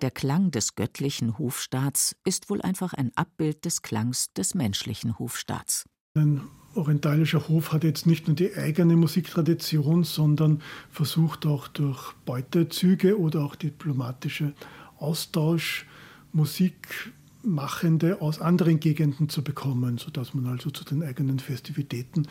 Der 0.01 0.11
Klang 0.11 0.51
des 0.51 0.75
göttlichen 0.75 1.39
Hofstaats 1.39 2.15
ist 2.23 2.51
wohl 2.51 2.61
einfach 2.61 2.93
ein 2.93 3.09
Abbild 3.15 3.65
des 3.65 3.81
Klangs 3.81 4.31
des 4.33 4.53
menschlichen 4.53 5.17
Hofstaats. 5.17 5.85
Ein 6.15 6.43
orientalischer 6.77 7.47
Hof 7.47 7.73
hat 7.73 7.83
jetzt 7.83 8.05
nicht 8.05 8.27
nur 8.27 8.35
die 8.35 8.55
eigene 8.55 8.95
Musiktradition, 8.95 10.03
sondern 10.03 10.61
versucht 10.91 11.45
auch 11.45 11.67
durch 11.67 12.13
Beutezüge 12.25 13.19
oder 13.19 13.43
auch 13.43 13.55
diplomatische 13.55 14.53
Austausch 14.99 15.85
Musikmachende 16.31 18.21
aus 18.21 18.39
anderen 18.39 18.79
Gegenden 18.79 19.29
zu 19.29 19.43
bekommen, 19.43 19.97
sodass 19.97 20.33
man 20.33 20.47
also 20.47 20.69
zu 20.69 20.83
den 20.85 21.03
eigenen 21.03 21.39
Festivitäten 21.39 22.27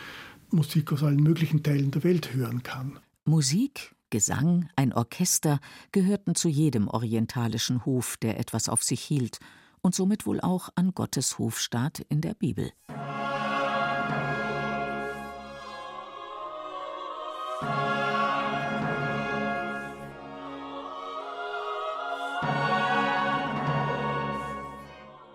Musik 0.51 0.93
aus 0.93 1.03
allen 1.03 1.23
möglichen 1.23 1.63
Teilen 1.63 1.91
der 1.91 2.05
Welt 2.05 2.33
hören 2.35 2.63
kann. 2.63 2.99
Musik, 3.25 3.95
Gesang, 4.11 4.69
ein 4.77 4.93
Orchester 4.93 5.59
gehörten 5.91 6.37
zu 6.37 6.49
jedem 6.49 6.87
orientalischen 6.87 7.85
Hof, 7.85 8.17
der 8.19 8.39
etwas 8.39 8.69
auf 8.69 8.85
sich 8.85 9.01
hielt, 9.01 9.39
und 9.81 9.95
somit 9.95 10.27
wohl 10.27 10.41
auch 10.41 10.69
an 10.77 10.93
Gottes 10.95 11.39
Hofstaat 11.39 12.01
in 12.09 12.21
der 12.21 12.35
Bibel. 12.35 12.71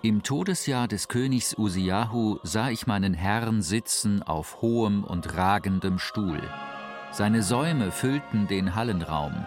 Im 0.04 0.24
Todesjahr 0.24 0.88
des 0.88 1.10
Königs 1.10 1.56
Usiahu 1.60 2.40
sah 2.42 2.70
ich 2.70 2.88
meinen 2.88 3.14
Herrn 3.14 3.62
sitzen 3.62 4.24
auf 4.24 4.62
hohem 4.64 5.04
und 5.04 5.38
ragendem 5.38 6.00
Stuhl. 6.00 6.42
Seine 7.12 7.44
Säume 7.44 7.92
füllten 7.92 8.48
den 8.48 8.74
Hallenraum. 8.74 9.46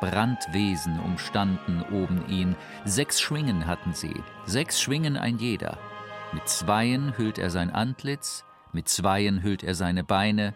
Brandwesen 0.00 0.98
umstanden 1.00 1.82
oben 1.92 2.26
ihn, 2.28 2.56
sechs 2.86 3.20
Schwingen 3.20 3.66
hatten 3.66 3.92
sie, 3.92 4.14
sechs 4.46 4.80
Schwingen 4.80 5.18
ein 5.18 5.36
jeder. 5.36 5.76
Mit 6.32 6.48
zweien 6.48 7.18
hüllt 7.18 7.38
er 7.38 7.50
sein 7.50 7.70
Antlitz, 7.70 8.46
mit 8.72 8.88
zweien 8.88 9.42
hüllt 9.42 9.62
er 9.62 9.74
seine 9.74 10.04
Beine, 10.04 10.54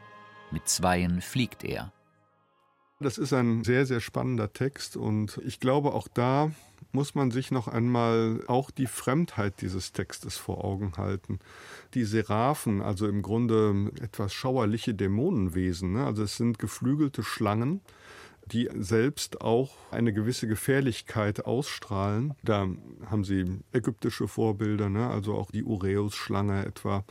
mit 0.50 0.68
zweien 0.68 1.20
fliegt 1.20 1.64
er. 1.64 1.92
Das 3.00 3.18
ist 3.18 3.32
ein 3.32 3.64
sehr, 3.64 3.86
sehr 3.86 4.00
spannender 4.00 4.52
Text 4.52 4.96
und 4.96 5.40
ich 5.44 5.60
glaube, 5.60 5.92
auch 5.92 6.08
da 6.08 6.52
muss 6.92 7.16
man 7.16 7.32
sich 7.32 7.50
noch 7.50 7.66
einmal 7.66 8.40
auch 8.46 8.70
die 8.70 8.86
Fremdheit 8.86 9.60
dieses 9.60 9.92
Textes 9.92 10.36
vor 10.36 10.64
Augen 10.64 10.92
halten. 10.96 11.40
Die 11.94 12.04
Seraphen, 12.04 12.80
also 12.80 13.08
im 13.08 13.20
Grunde 13.20 13.90
etwas 14.00 14.32
schauerliche 14.32 14.94
Dämonenwesen, 14.94 15.92
ne? 15.92 16.06
also 16.06 16.22
es 16.22 16.36
sind 16.36 16.60
geflügelte 16.60 17.24
Schlangen, 17.24 17.80
die 18.46 18.68
selbst 18.76 19.40
auch 19.40 19.76
eine 19.90 20.12
gewisse 20.12 20.46
Gefährlichkeit 20.46 21.46
ausstrahlen. 21.46 22.34
Da 22.42 22.68
haben 23.06 23.24
sie 23.24 23.44
ägyptische 23.72 24.28
Vorbilder, 24.28 24.90
ne? 24.90 25.08
also 25.08 25.34
auch 25.34 25.50
die 25.50 25.64
Ureus-Schlange 25.64 26.64
etwa, 26.66 27.04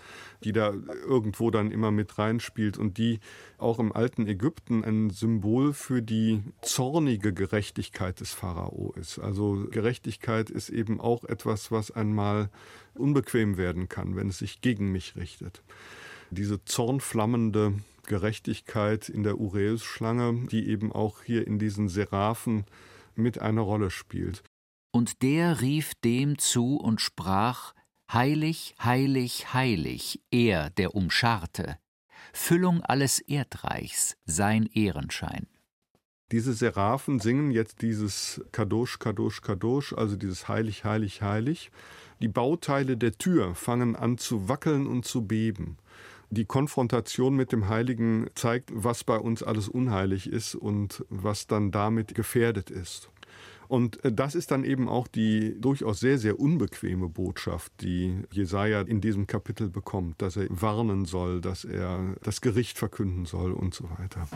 die 0.43 0.52
da 0.52 0.74
irgendwo 1.08 1.50
dann 1.50 1.72
immer 1.72 1.91
mit 1.91 2.17
reinspielt 2.17 2.78
und 2.78 2.98
die 2.98 3.19
auch 3.58 3.80
im 3.80 3.91
alten 3.91 4.28
Ägypten 4.28 4.84
ein 4.84 5.10
Symbol 5.10 5.74
für 5.74 6.02
die 6.02 6.43
zornige 6.62 7.34
Gerechtigkeit 7.34 8.19
des 8.19 8.34
Pharao 8.34 8.93
ist. 8.96 9.19
Also 9.19 9.65
Gerechtigkeit 9.72 10.50
ist 10.50 10.69
eben 10.69 11.00
auch 11.00 11.24
etwas, 11.24 11.72
was 11.72 11.89
einmal 11.89 12.50
unbequem 12.93 13.58
werden 13.58 13.89
kann, 13.89 14.15
wenn 14.15 14.30
es 14.30 14.39
sich 14.39 14.62
gegen 14.62 14.91
mich 14.91 15.15
richtet. 15.15 15.63
Diese 16.34 16.65
zornflammende 16.65 17.76
Gerechtigkeit 18.08 19.08
in 19.08 19.22
der 19.22 19.38
Ureus-Schlange, 19.38 20.48
die 20.48 20.67
eben 20.67 20.91
auch 20.91 21.22
hier 21.22 21.46
in 21.46 21.60
diesen 21.60 21.89
Seraphen 21.89 22.65
mit 23.15 23.39
eine 23.39 23.62
Rolle 23.62 23.91
spielt. 23.91 24.41
Und 24.91 25.22
der 25.22 25.62
rief 25.62 25.93
dem 26.04 26.39
zu 26.39 26.78
und 26.78 27.02
sprach: 27.02 27.74
Heilig, 28.12 28.74
heilig, 28.84 29.54
heilig, 29.54 30.22
er, 30.32 30.72
der 30.72 30.96
umscharte, 30.96 31.78
Füllung 32.34 32.82
alles 32.82 33.19
Erdreichs, 33.19 34.17
sein 34.26 34.65
Ehrenschein. 34.65 35.46
Diese 36.32 36.54
Seraphen 36.54 37.19
singen 37.19 37.52
jetzt 37.52 37.84
dieses 37.84 38.41
Kadosh, 38.52 38.98
Kadosh, 38.98 39.41
Kadosh, 39.41 39.93
also 39.93 40.15
dieses 40.15 40.48
Heilig, 40.48 40.84
Heilig, 40.84 41.22
Heilig. 41.22 41.69
Die 42.22 42.28
Bauteile 42.28 42.98
der 42.98 43.12
Tür 43.12 43.54
fangen 43.54 43.96
an 43.96 44.17
zu 44.17 44.50
wackeln 44.50 44.88
und 44.88 45.06
zu 45.06 45.28
beben 45.28 45.78
die 46.34 46.46
Konfrontation 46.46 47.36
mit 47.36 47.52
dem 47.52 47.69
Heiligen 47.69 48.28
zeigt, 48.36 48.72
was 48.74 49.04
bei 49.04 49.17
uns 49.17 49.43
alles 49.43 49.67
unheilig 49.67 50.28
ist 50.28 50.56
und 50.56 51.06
was 51.10 51.48
dann 51.48 51.72
damit 51.72 52.15
gefährdet 52.15 52.69
ist. 52.69 53.10
Und 53.67 54.04
äh, 54.04 54.12
das 54.12 54.36
ist 54.36 54.52
dann 54.52 54.63
eben 54.63 54.88
auch 54.88 55.08
die 55.08 55.60
durchaus 55.60 56.00
sehr, 56.00 56.17
sehr 56.17 56.39
unbequeme 56.39 57.10
Botschaft, 57.10 57.72
die 57.82 58.22
Jesaja 58.32 58.82
in 58.82 59.02
diesem 59.02 59.26
Kapitel 59.26 59.69
bekommt, 59.69 60.22
dass 60.22 60.36
er 60.38 60.48
warnen 60.50 61.06
soll, 61.06 61.41
dass 61.41 61.65
er 61.65 62.15
das 62.22 62.41
Gericht 62.41 62.78
verkünden 62.78 63.26
soll 63.26 63.52
und 63.52 63.74
so 63.74 63.89
weiter. 63.98 64.28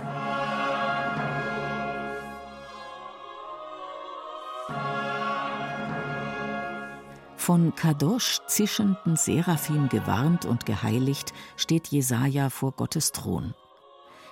Von 7.48 7.74
Kadosh 7.76 8.42
zischenden 8.48 9.16
Seraphim 9.16 9.88
gewarnt 9.88 10.44
und 10.44 10.66
geheiligt 10.66 11.32
steht 11.56 11.88
Jesaja 11.88 12.50
vor 12.50 12.74
Gottes 12.74 13.14
Thron. 13.14 13.54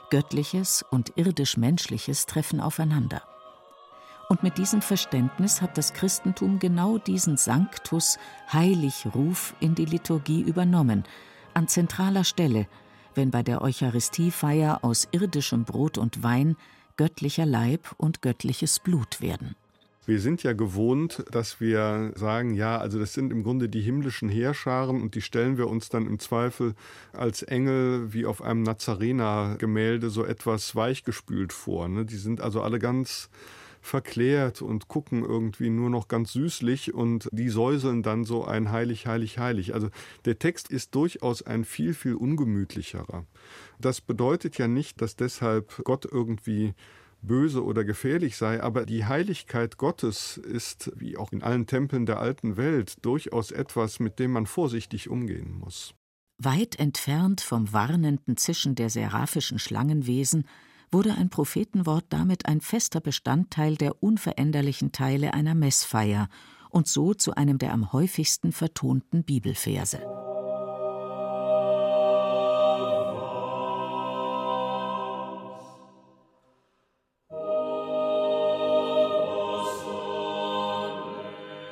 Göttliches 0.10 0.84
und 0.92 1.14
irdisch-menschliches 1.16 2.26
treffen 2.26 2.60
aufeinander. 2.60 3.22
Und 4.28 4.44
mit 4.44 4.58
diesem 4.58 4.82
Verständnis 4.82 5.62
hat 5.62 5.78
das 5.78 5.94
Christentum 5.94 6.60
genau 6.60 6.98
diesen 6.98 7.38
Sanctus, 7.38 8.20
Heiligruf 8.52 9.56
in 9.62 9.76
die 9.76 9.86
Liturgie 9.86 10.42
übernommen, 10.42 11.06
an 11.54 11.70
zentraler 11.70 12.26
Stelle, 12.26 12.68
wenn 13.14 13.32
bei 13.32 13.44
der 13.44 13.62
Eucharistiefeier 13.62 14.80
aus 14.82 15.08
irdischem 15.12 15.64
Brot 15.64 15.98
und 15.98 16.22
Wein 16.22 16.58
göttlicher 16.98 17.46
Leib 17.46 17.96
und 17.96 18.22
göttliches 18.22 18.80
Blut 18.80 19.22
werden. 19.22 19.56
Wir 20.06 20.20
sind 20.20 20.44
ja 20.44 20.54
gewohnt, 20.54 21.24
dass 21.32 21.60
wir 21.60 22.12
sagen, 22.16 22.54
ja, 22.54 22.78
also 22.78 23.00
das 23.00 23.14
sind 23.14 23.32
im 23.32 23.44
Grunde 23.44 23.70
die 23.70 23.82
himmlischen 23.82 24.30
Heerscharen 24.30 25.02
und 25.02 25.16
die 25.16 25.22
stellen 25.22 25.58
wir 25.58 25.68
uns 25.68 25.90
dann 25.90 26.06
im 26.06 26.20
Zweifel 26.20 26.76
als 27.12 27.42
Engel 27.42 28.14
wie 28.14 28.26
auf 28.28 28.42
einem 28.42 28.62
Nazarener-Gemälde 28.62 30.12
so 30.12 30.24
etwas 30.24 30.76
weichgespült 30.76 31.54
vor. 31.54 31.88
Ne? 31.88 32.06
Die 32.06 32.18
sind 32.18 32.40
also 32.40 32.62
alle 32.62 32.78
ganz 32.78 33.30
verklärt 33.86 34.62
und 34.62 34.88
gucken 34.88 35.24
irgendwie 35.24 35.70
nur 35.70 35.90
noch 35.90 36.08
ganz 36.08 36.34
süßlich 36.34 36.94
und 36.94 37.30
die 37.32 37.50
säuseln 37.50 38.04
dann 38.04 38.26
so 38.26 38.44
ein 38.44 38.72
heilig, 38.72 39.06
heilig, 39.06 39.38
heilig. 39.38 39.74
Also 39.74 39.90
der 40.26 40.40
Text 40.40 40.70
ist 40.70 40.96
durchaus 40.96 41.44
ein 41.44 41.66
viel, 41.66 41.94
viel 41.94 42.16
ungemütlicherer. 42.16 43.26
Das 43.80 44.02
bedeutet 44.02 44.58
ja 44.58 44.68
nicht, 44.68 45.02
dass 45.02 45.16
deshalb 45.16 45.84
Gott 45.84 46.06
irgendwie 46.06 46.74
böse 47.28 47.64
oder 47.64 47.84
gefährlich 47.84 48.38
sei, 48.38 48.62
aber 48.62 48.86
die 48.86 49.06
Heiligkeit 49.06 49.78
Gottes 49.78 50.38
ist, 50.38 50.92
wie 50.96 51.18
auch 51.18 51.32
in 51.32 51.44
allen 51.44 51.68
Tempeln 51.68 52.06
der 52.06 52.20
alten 52.20 52.58
Welt, 52.58 53.06
durchaus 53.06 53.52
etwas, 53.52 54.00
mit 54.00 54.20
dem 54.20 54.32
man 54.32 54.46
vorsichtig 54.46 55.10
umgehen 55.10 55.54
muss. 55.54 55.94
Weit 56.38 56.78
entfernt 56.80 57.42
vom 57.42 57.72
warnenden 57.72 58.38
Zischen 58.38 58.76
der 58.76 58.90
seraphischen 58.90 59.60
Schlangenwesen 59.60 60.48
wurde 60.92 61.14
ein 61.16 61.30
Prophetenwort 61.30 62.06
damit 62.10 62.46
ein 62.46 62.62
fester 62.62 63.00
Bestandteil 63.00 63.76
der 63.76 64.04
unveränderlichen 64.04 64.92
Teile 64.92 65.34
einer 65.34 65.56
Messfeier 65.56 66.30
und 66.70 66.88
so 66.88 67.14
zu 67.14 67.36
einem 67.36 67.58
der 67.58 67.74
am 67.74 67.94
häufigsten 67.94 68.52
vertonten 68.52 69.24
Bibelverse. 69.24 70.25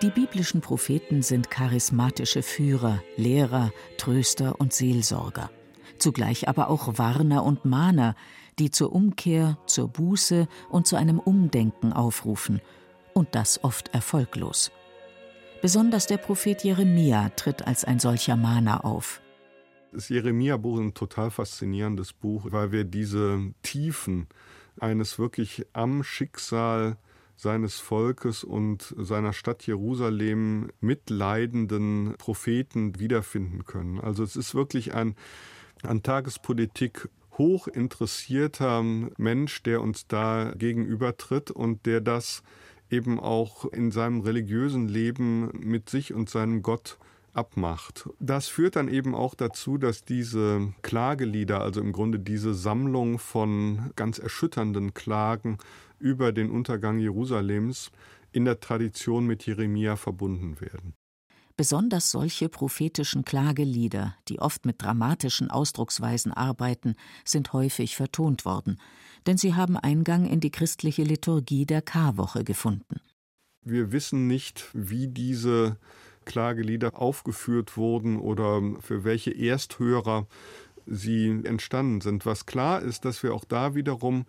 Die 0.03 0.09
biblischen 0.09 0.59
Propheten 0.59 1.21
sind 1.21 1.49
charismatische 1.49 2.43
Führer, 2.43 3.01
Lehrer, 3.15 3.71
Tröster 3.97 4.59
und 4.59 4.73
Seelsorger, 4.73 5.49
zugleich 5.97 6.49
aber 6.49 6.69
auch 6.69 6.97
Warner 6.97 7.45
und 7.45 7.63
Mahner, 7.63 8.13
die 8.59 8.69
zur 8.69 8.91
Umkehr, 8.91 9.57
zur 9.65 9.87
Buße 9.87 10.49
und 10.69 10.87
zu 10.87 10.97
einem 10.97 11.19
Umdenken 11.19 11.93
aufrufen, 11.93 12.59
und 13.13 13.33
das 13.33 13.63
oft 13.63 13.93
erfolglos. 13.93 14.73
Besonders 15.61 16.05
der 16.05 16.17
Prophet 16.17 16.65
Jeremia 16.65 17.29
tritt 17.29 17.65
als 17.65 17.85
ein 17.85 17.99
solcher 17.99 18.35
Mahner 18.35 18.83
auf. 18.83 19.21
Das 19.93 20.09
Jeremia-Buch 20.09 20.79
ist 20.79 20.83
ein 20.83 20.93
total 20.95 21.31
faszinierendes 21.31 22.11
Buch, 22.11 22.47
weil 22.49 22.73
wir 22.73 22.83
diese 22.83 23.53
Tiefen 23.61 24.27
eines 24.81 25.17
wirklich 25.17 25.65
am 25.71 26.03
Schicksal 26.03 26.97
seines 27.35 27.79
Volkes 27.79 28.43
und 28.43 28.93
seiner 28.97 29.33
Stadt 29.33 29.65
Jerusalem 29.65 30.69
mitleidenden 30.79 32.15
Propheten 32.17 32.99
wiederfinden 32.99 33.65
können. 33.65 33.99
Also 33.99 34.23
es 34.23 34.35
ist 34.35 34.55
wirklich 34.55 34.93
ein 34.93 35.15
an 35.83 36.01
Tagespolitik 36.01 37.09
hoch 37.37 37.67
interessierter 37.67 38.83
Mensch, 39.17 39.63
der 39.63 39.81
uns 39.81 40.07
da 40.07 40.53
gegenübertritt 40.55 41.51
und 41.51 41.85
der 41.85 41.99
das 41.99 42.43
eben 42.89 43.19
auch 43.19 43.65
in 43.65 43.91
seinem 43.91 44.21
religiösen 44.21 44.87
Leben 44.87 45.49
mit 45.59 45.89
sich 45.89 46.13
und 46.13 46.29
seinem 46.29 46.61
Gott 46.61 46.97
abmacht. 47.33 48.07
Das 48.19 48.47
führt 48.47 48.75
dann 48.75 48.87
eben 48.87 49.15
auch 49.15 49.33
dazu, 49.33 49.79
dass 49.79 50.05
diese 50.05 50.73
Klagelieder, 50.83 51.61
also 51.61 51.81
im 51.81 51.91
Grunde 51.91 52.19
diese 52.19 52.53
Sammlung 52.53 53.17
von 53.17 53.91
ganz 53.95 54.19
erschütternden 54.19 54.93
Klagen 54.93 55.57
über 56.03 56.33
den 56.33 56.51
Untergang 56.51 56.99
Jerusalems 56.99 57.89
in 58.33 58.43
der 58.45 58.59
Tradition 58.59 59.25
mit 59.25 59.45
Jeremia 59.45 59.95
verbunden 59.95 60.59
werden. 60.59 60.93
Besonders 61.55 62.11
solche 62.11 62.49
prophetischen 62.49 63.23
Klagelieder, 63.23 64.15
die 64.27 64.39
oft 64.39 64.65
mit 64.65 64.81
dramatischen 64.81 65.49
Ausdrucksweisen 65.49 66.33
arbeiten, 66.33 66.95
sind 67.23 67.53
häufig 67.53 67.95
vertont 67.95 68.43
worden, 68.43 68.79
denn 69.27 69.37
sie 69.37 69.53
haben 69.53 69.77
Eingang 69.77 70.25
in 70.25 70.39
die 70.39 70.51
christliche 70.51 71.03
Liturgie 71.03 71.65
der 71.65 71.81
Karwoche 71.81 72.43
gefunden. 72.43 72.99
Wir 73.63 73.91
wissen 73.91 74.27
nicht, 74.27 74.67
wie 74.73 75.07
diese 75.07 75.77
Klagelieder 76.25 76.99
aufgeführt 76.99 77.77
wurden 77.77 78.19
oder 78.19 78.61
für 78.79 79.03
welche 79.03 79.31
Ersthörer 79.31 80.27
sie 80.85 81.41
entstanden 81.43 82.01
sind. 82.01 82.25
Was 82.25 82.45
klar 82.45 82.81
ist, 82.81 83.05
dass 83.05 83.23
wir 83.23 83.33
auch 83.33 83.45
da 83.45 83.75
wiederum 83.75 84.25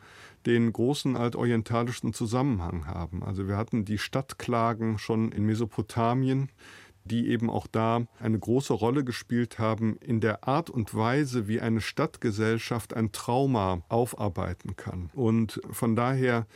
den 0.46 0.72
großen 0.72 1.16
altorientalischen 1.16 2.12
Zusammenhang 2.12 2.86
haben. 2.86 3.22
Also 3.22 3.48
wir 3.48 3.56
hatten 3.56 3.84
die 3.84 3.98
Stadtklagen 3.98 4.98
schon 4.98 5.32
in 5.32 5.44
Mesopotamien, 5.44 6.50
die 7.04 7.28
eben 7.28 7.50
auch 7.50 7.66
da 7.66 8.06
eine 8.18 8.38
große 8.38 8.72
Rolle 8.72 9.04
gespielt 9.04 9.58
haben 9.58 9.96
in 9.98 10.20
der 10.20 10.48
Art 10.48 10.70
und 10.70 10.94
Weise, 10.94 11.48
wie 11.48 11.60
eine 11.60 11.80
Stadtgesellschaft 11.80 12.94
ein 12.94 13.12
Trauma 13.12 13.82
aufarbeiten 13.88 14.76
kann. 14.76 15.10
Und 15.14 15.60
von 15.70 15.96
daher 15.96 16.46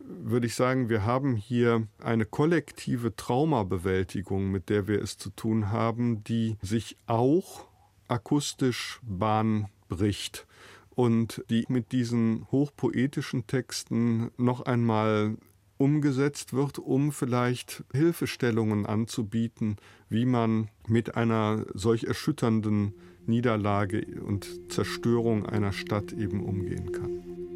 würde 0.00 0.46
ich 0.46 0.54
sagen, 0.54 0.88
wir 0.88 1.06
haben 1.06 1.36
hier 1.36 1.86
eine 2.02 2.26
kollektive 2.26 3.16
Traumabewältigung, 3.16 4.50
mit 4.50 4.68
der 4.68 4.86
wir 4.86 5.00
es 5.00 5.16
zu 5.16 5.30
tun 5.30 5.70
haben, 5.70 6.24
die 6.24 6.56
sich 6.60 6.96
auch 7.06 7.66
akustisch 8.08 9.00
Bahn 9.02 9.68
bricht 9.88 10.46
und 10.94 11.44
die 11.50 11.64
mit 11.68 11.92
diesen 11.92 12.46
hochpoetischen 12.50 13.46
Texten 13.46 14.30
noch 14.36 14.62
einmal 14.62 15.36
umgesetzt 15.76 16.52
wird, 16.52 16.78
um 16.78 17.12
vielleicht 17.12 17.84
Hilfestellungen 17.92 18.86
anzubieten, 18.86 19.76
wie 20.08 20.24
man 20.24 20.68
mit 20.86 21.16
einer 21.16 21.66
solch 21.74 22.04
erschütternden 22.04 22.94
Niederlage 23.26 24.06
und 24.22 24.72
Zerstörung 24.72 25.46
einer 25.46 25.72
Stadt 25.72 26.12
eben 26.12 26.44
umgehen 26.44 26.92
kann. 26.92 27.53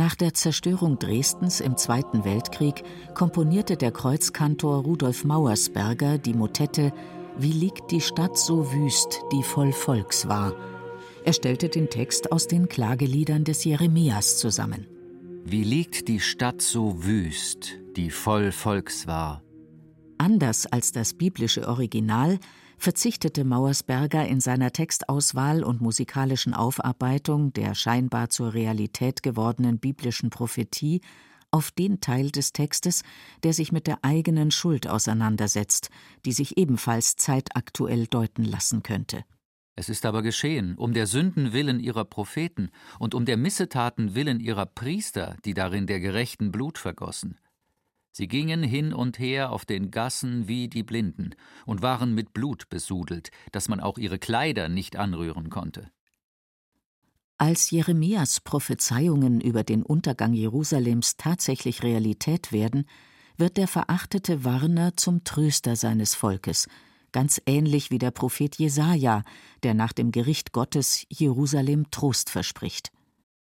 Nach 0.00 0.14
der 0.14 0.32
Zerstörung 0.32 0.98
Dresdens 0.98 1.60
im 1.60 1.76
Zweiten 1.76 2.24
Weltkrieg 2.24 2.84
komponierte 3.12 3.76
der 3.76 3.92
Kreuzkantor 3.92 4.82
Rudolf 4.84 5.24
Mauersberger 5.24 6.16
die 6.16 6.32
Motette 6.32 6.94
Wie 7.36 7.52
liegt 7.52 7.90
die 7.90 8.00
Stadt 8.00 8.38
so 8.38 8.72
wüst, 8.72 9.20
die 9.30 9.42
voll 9.42 9.72
Volks 9.72 10.26
war. 10.26 10.54
Er 11.22 11.34
stellte 11.34 11.68
den 11.68 11.90
Text 11.90 12.32
aus 12.32 12.46
den 12.46 12.66
Klageliedern 12.66 13.44
des 13.44 13.62
Jeremias 13.64 14.38
zusammen. 14.38 14.86
Wie 15.44 15.64
liegt 15.64 16.08
die 16.08 16.20
Stadt 16.20 16.62
so 16.62 17.04
wüst, 17.04 17.72
die 17.94 18.08
voll 18.08 18.52
Volks 18.52 19.06
war. 19.06 19.42
Anders 20.16 20.64
als 20.64 20.92
das 20.92 21.12
biblische 21.12 21.68
Original 21.68 22.38
verzichtete 22.80 23.44
Mauersberger 23.44 24.26
in 24.26 24.40
seiner 24.40 24.72
Textauswahl 24.72 25.62
und 25.62 25.80
musikalischen 25.80 26.54
Aufarbeitung 26.54 27.52
der 27.52 27.74
scheinbar 27.74 28.30
zur 28.30 28.54
Realität 28.54 29.22
gewordenen 29.22 29.78
biblischen 29.78 30.30
Prophetie 30.30 31.02
auf 31.50 31.70
den 31.70 32.00
Teil 32.00 32.30
des 32.30 32.52
Textes, 32.52 33.02
der 33.42 33.52
sich 33.52 33.72
mit 33.72 33.86
der 33.86 33.98
eigenen 34.02 34.50
Schuld 34.50 34.88
auseinandersetzt, 34.88 35.90
die 36.24 36.32
sich 36.32 36.56
ebenfalls 36.56 37.16
zeitaktuell 37.16 38.06
deuten 38.06 38.44
lassen 38.44 38.82
könnte. 38.82 39.24
Es 39.76 39.88
ist 39.88 40.06
aber 40.06 40.22
geschehen, 40.22 40.76
um 40.76 40.92
der 40.92 41.06
Sünden 41.06 41.52
willen 41.52 41.80
ihrer 41.80 42.04
Propheten 42.04 42.70
und 42.98 43.14
um 43.14 43.24
der 43.24 43.36
Missetaten 43.36 44.14
willen 44.14 44.40
ihrer 44.40 44.66
Priester, 44.66 45.36
die 45.44 45.54
darin 45.54 45.86
der 45.86 46.00
Gerechten 46.00 46.52
Blut 46.52 46.78
vergossen. 46.78 47.38
Sie 48.12 48.26
gingen 48.26 48.62
hin 48.62 48.92
und 48.92 49.18
her 49.18 49.52
auf 49.52 49.64
den 49.64 49.90
Gassen 49.90 50.48
wie 50.48 50.68
die 50.68 50.82
Blinden 50.82 51.30
und 51.66 51.82
waren 51.82 52.14
mit 52.14 52.32
Blut 52.32 52.68
besudelt, 52.68 53.30
dass 53.52 53.68
man 53.68 53.80
auch 53.80 53.98
ihre 53.98 54.18
Kleider 54.18 54.68
nicht 54.68 54.96
anrühren 54.96 55.48
konnte. 55.48 55.90
Als 57.38 57.70
Jeremias 57.70 58.40
Prophezeiungen 58.40 59.40
über 59.40 59.64
den 59.64 59.82
Untergang 59.82 60.34
Jerusalems 60.34 61.16
tatsächlich 61.16 61.82
Realität 61.82 62.52
werden, 62.52 62.84
wird 63.38 63.56
der 63.56 63.66
verachtete 63.66 64.44
Warner 64.44 64.96
zum 64.96 65.24
Tröster 65.24 65.74
seines 65.74 66.14
Volkes, 66.14 66.68
ganz 67.12 67.40
ähnlich 67.46 67.90
wie 67.90 67.98
der 67.98 68.10
Prophet 68.10 68.56
Jesaja, 68.56 69.22
der 69.62 69.74
nach 69.74 69.92
dem 69.92 70.12
Gericht 70.12 70.52
Gottes 70.52 71.06
Jerusalem 71.08 71.90
Trost 71.90 72.28
verspricht. 72.28 72.92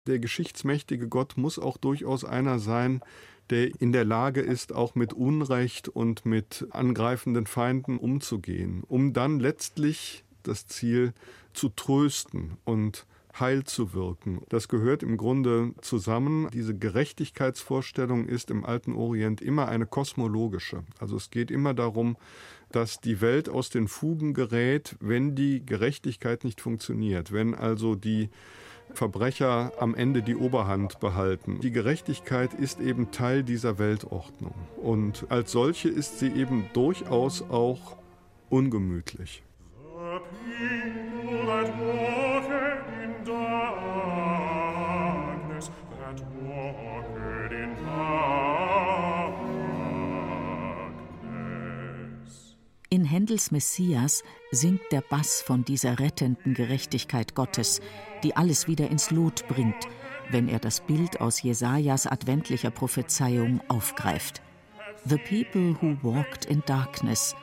Der 0.08 0.20
geschichtsmächtige 0.20 1.08
Gott 1.08 1.38
muss 1.38 1.60
auch 1.60 1.78
durchaus 1.78 2.24
einer 2.24 2.60
sein, 2.60 3.02
der 3.50 3.72
in 3.82 3.92
der 3.92 4.06
Lage 4.06 4.42
ist, 4.42 4.74
auch 4.74 4.96
mit 4.96 5.14
Unrecht 5.14 5.88
und 5.88 6.26
mit 6.26 6.68
angreifenden 6.72 7.48
Feinden 7.48 7.98
umzugehen, 7.98 8.84
um 8.88 9.14
dann 9.14 9.40
letztlich 9.40 10.24
das 10.44 10.68
Ziel 10.68 11.14
zu 11.54 11.70
trösten 11.70 12.58
und 12.64 13.06
Heil 13.40 13.64
zu 13.64 13.94
wirken. 13.94 14.42
Das 14.50 14.68
gehört 14.68 15.04
im 15.04 15.18
Grunde 15.18 15.74
zusammen. 15.82 16.50
Diese 16.52 16.78
Gerechtigkeitsvorstellung 16.78 18.26
ist 18.26 18.52
im 18.52 18.66
alten 18.66 18.94
Orient 18.94 19.42
immer 19.42 19.68
eine 19.68 19.86
kosmologische. 19.86 20.84
Also 21.00 21.16
es 21.18 21.30
geht 21.30 21.52
immer 21.52 21.74
darum, 21.74 22.18
dass 22.72 23.00
die 23.00 23.22
Welt 23.22 23.50
aus 23.50 23.70
den 23.70 23.88
Fugen 23.88 24.34
gerät, 24.34 24.96
wenn 25.00 25.36
die 25.36 25.66
Gerechtigkeit 25.66 26.44
nicht 26.44 26.62
funktioniert. 26.62 27.32
Wenn 27.32 27.56
also 27.56 27.96
die 27.96 28.30
Verbrecher 28.94 29.72
am 29.80 29.96
Ende 29.96 30.22
die 30.22 30.36
Oberhand 30.36 31.00
behalten. 31.00 31.60
Die 31.62 31.72
Gerechtigkeit 31.72 32.54
ist 32.54 32.80
eben 32.80 33.12
Teil 33.12 33.44
dieser 33.44 33.78
Weltordnung. 33.80 34.54
Und 34.82 35.26
als 35.30 35.52
solche 35.52 35.90
ist 35.90 36.20
sie 36.20 36.30
eben 36.30 36.70
durchaus 36.74 37.42
auch 37.50 37.98
ungemütlich. 38.50 39.44
In 52.92 53.06
Händels 53.06 53.52
Messias 53.52 54.24
singt 54.50 54.82
der 54.92 55.02
Bass 55.02 55.44
von 55.44 55.64
dieser 55.64 56.00
rettenden 56.00 56.56
Gerechtigkeit 56.56 57.36
Gottes, 57.36 57.82
die 58.24 58.36
alles 58.36 58.68
wieder 58.68 58.90
ins 58.90 59.12
Lot 59.12 59.48
bringt, 59.48 59.88
wenn 60.32 60.48
er 60.48 60.58
das 60.58 60.80
Bild 60.82 61.22
aus 61.22 61.40
Jesajas 61.44 62.08
adventlicher 62.08 62.72
Prophezeiung 62.72 63.62
aufgreift. 63.68 64.42
The 65.06 65.18
people 65.18 65.78
who 65.80 65.98
walked 66.02 66.46
in 66.46 66.64
darkness. 66.66 67.36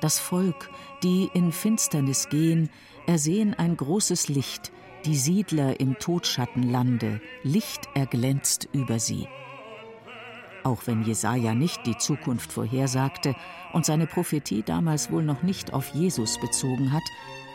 Das 0.00 0.20
Volk, 0.20 0.70
die 1.02 1.28
in 1.34 1.50
Finsternis 1.50 2.28
gehen, 2.28 2.70
ersehen 3.08 3.52
ein 3.54 3.76
großes 3.76 4.28
Licht, 4.28 4.70
die 5.06 5.16
Siedler 5.16 5.80
im 5.80 5.98
Todschattenlande, 5.98 7.20
Licht 7.42 7.88
erglänzt 7.94 8.68
über 8.72 9.00
sie. 9.00 9.26
Auch 10.64 10.86
wenn 10.86 11.04
Jesaja 11.04 11.54
nicht 11.54 11.86
die 11.86 11.98
Zukunft 11.98 12.50
vorhersagte 12.52 13.36
und 13.72 13.84
seine 13.84 14.06
Prophetie 14.06 14.62
damals 14.62 15.10
wohl 15.10 15.22
noch 15.22 15.42
nicht 15.42 15.72
auf 15.74 15.94
Jesus 15.94 16.40
bezogen 16.40 16.92
hat, 16.92 17.02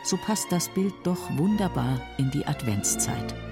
so 0.04 0.16
passt 0.16 0.50
das 0.50 0.68
Bild 0.68 0.94
doch 1.02 1.36
wunderbar 1.36 2.00
in 2.18 2.30
die 2.30 2.46
Adventszeit. 2.46 3.49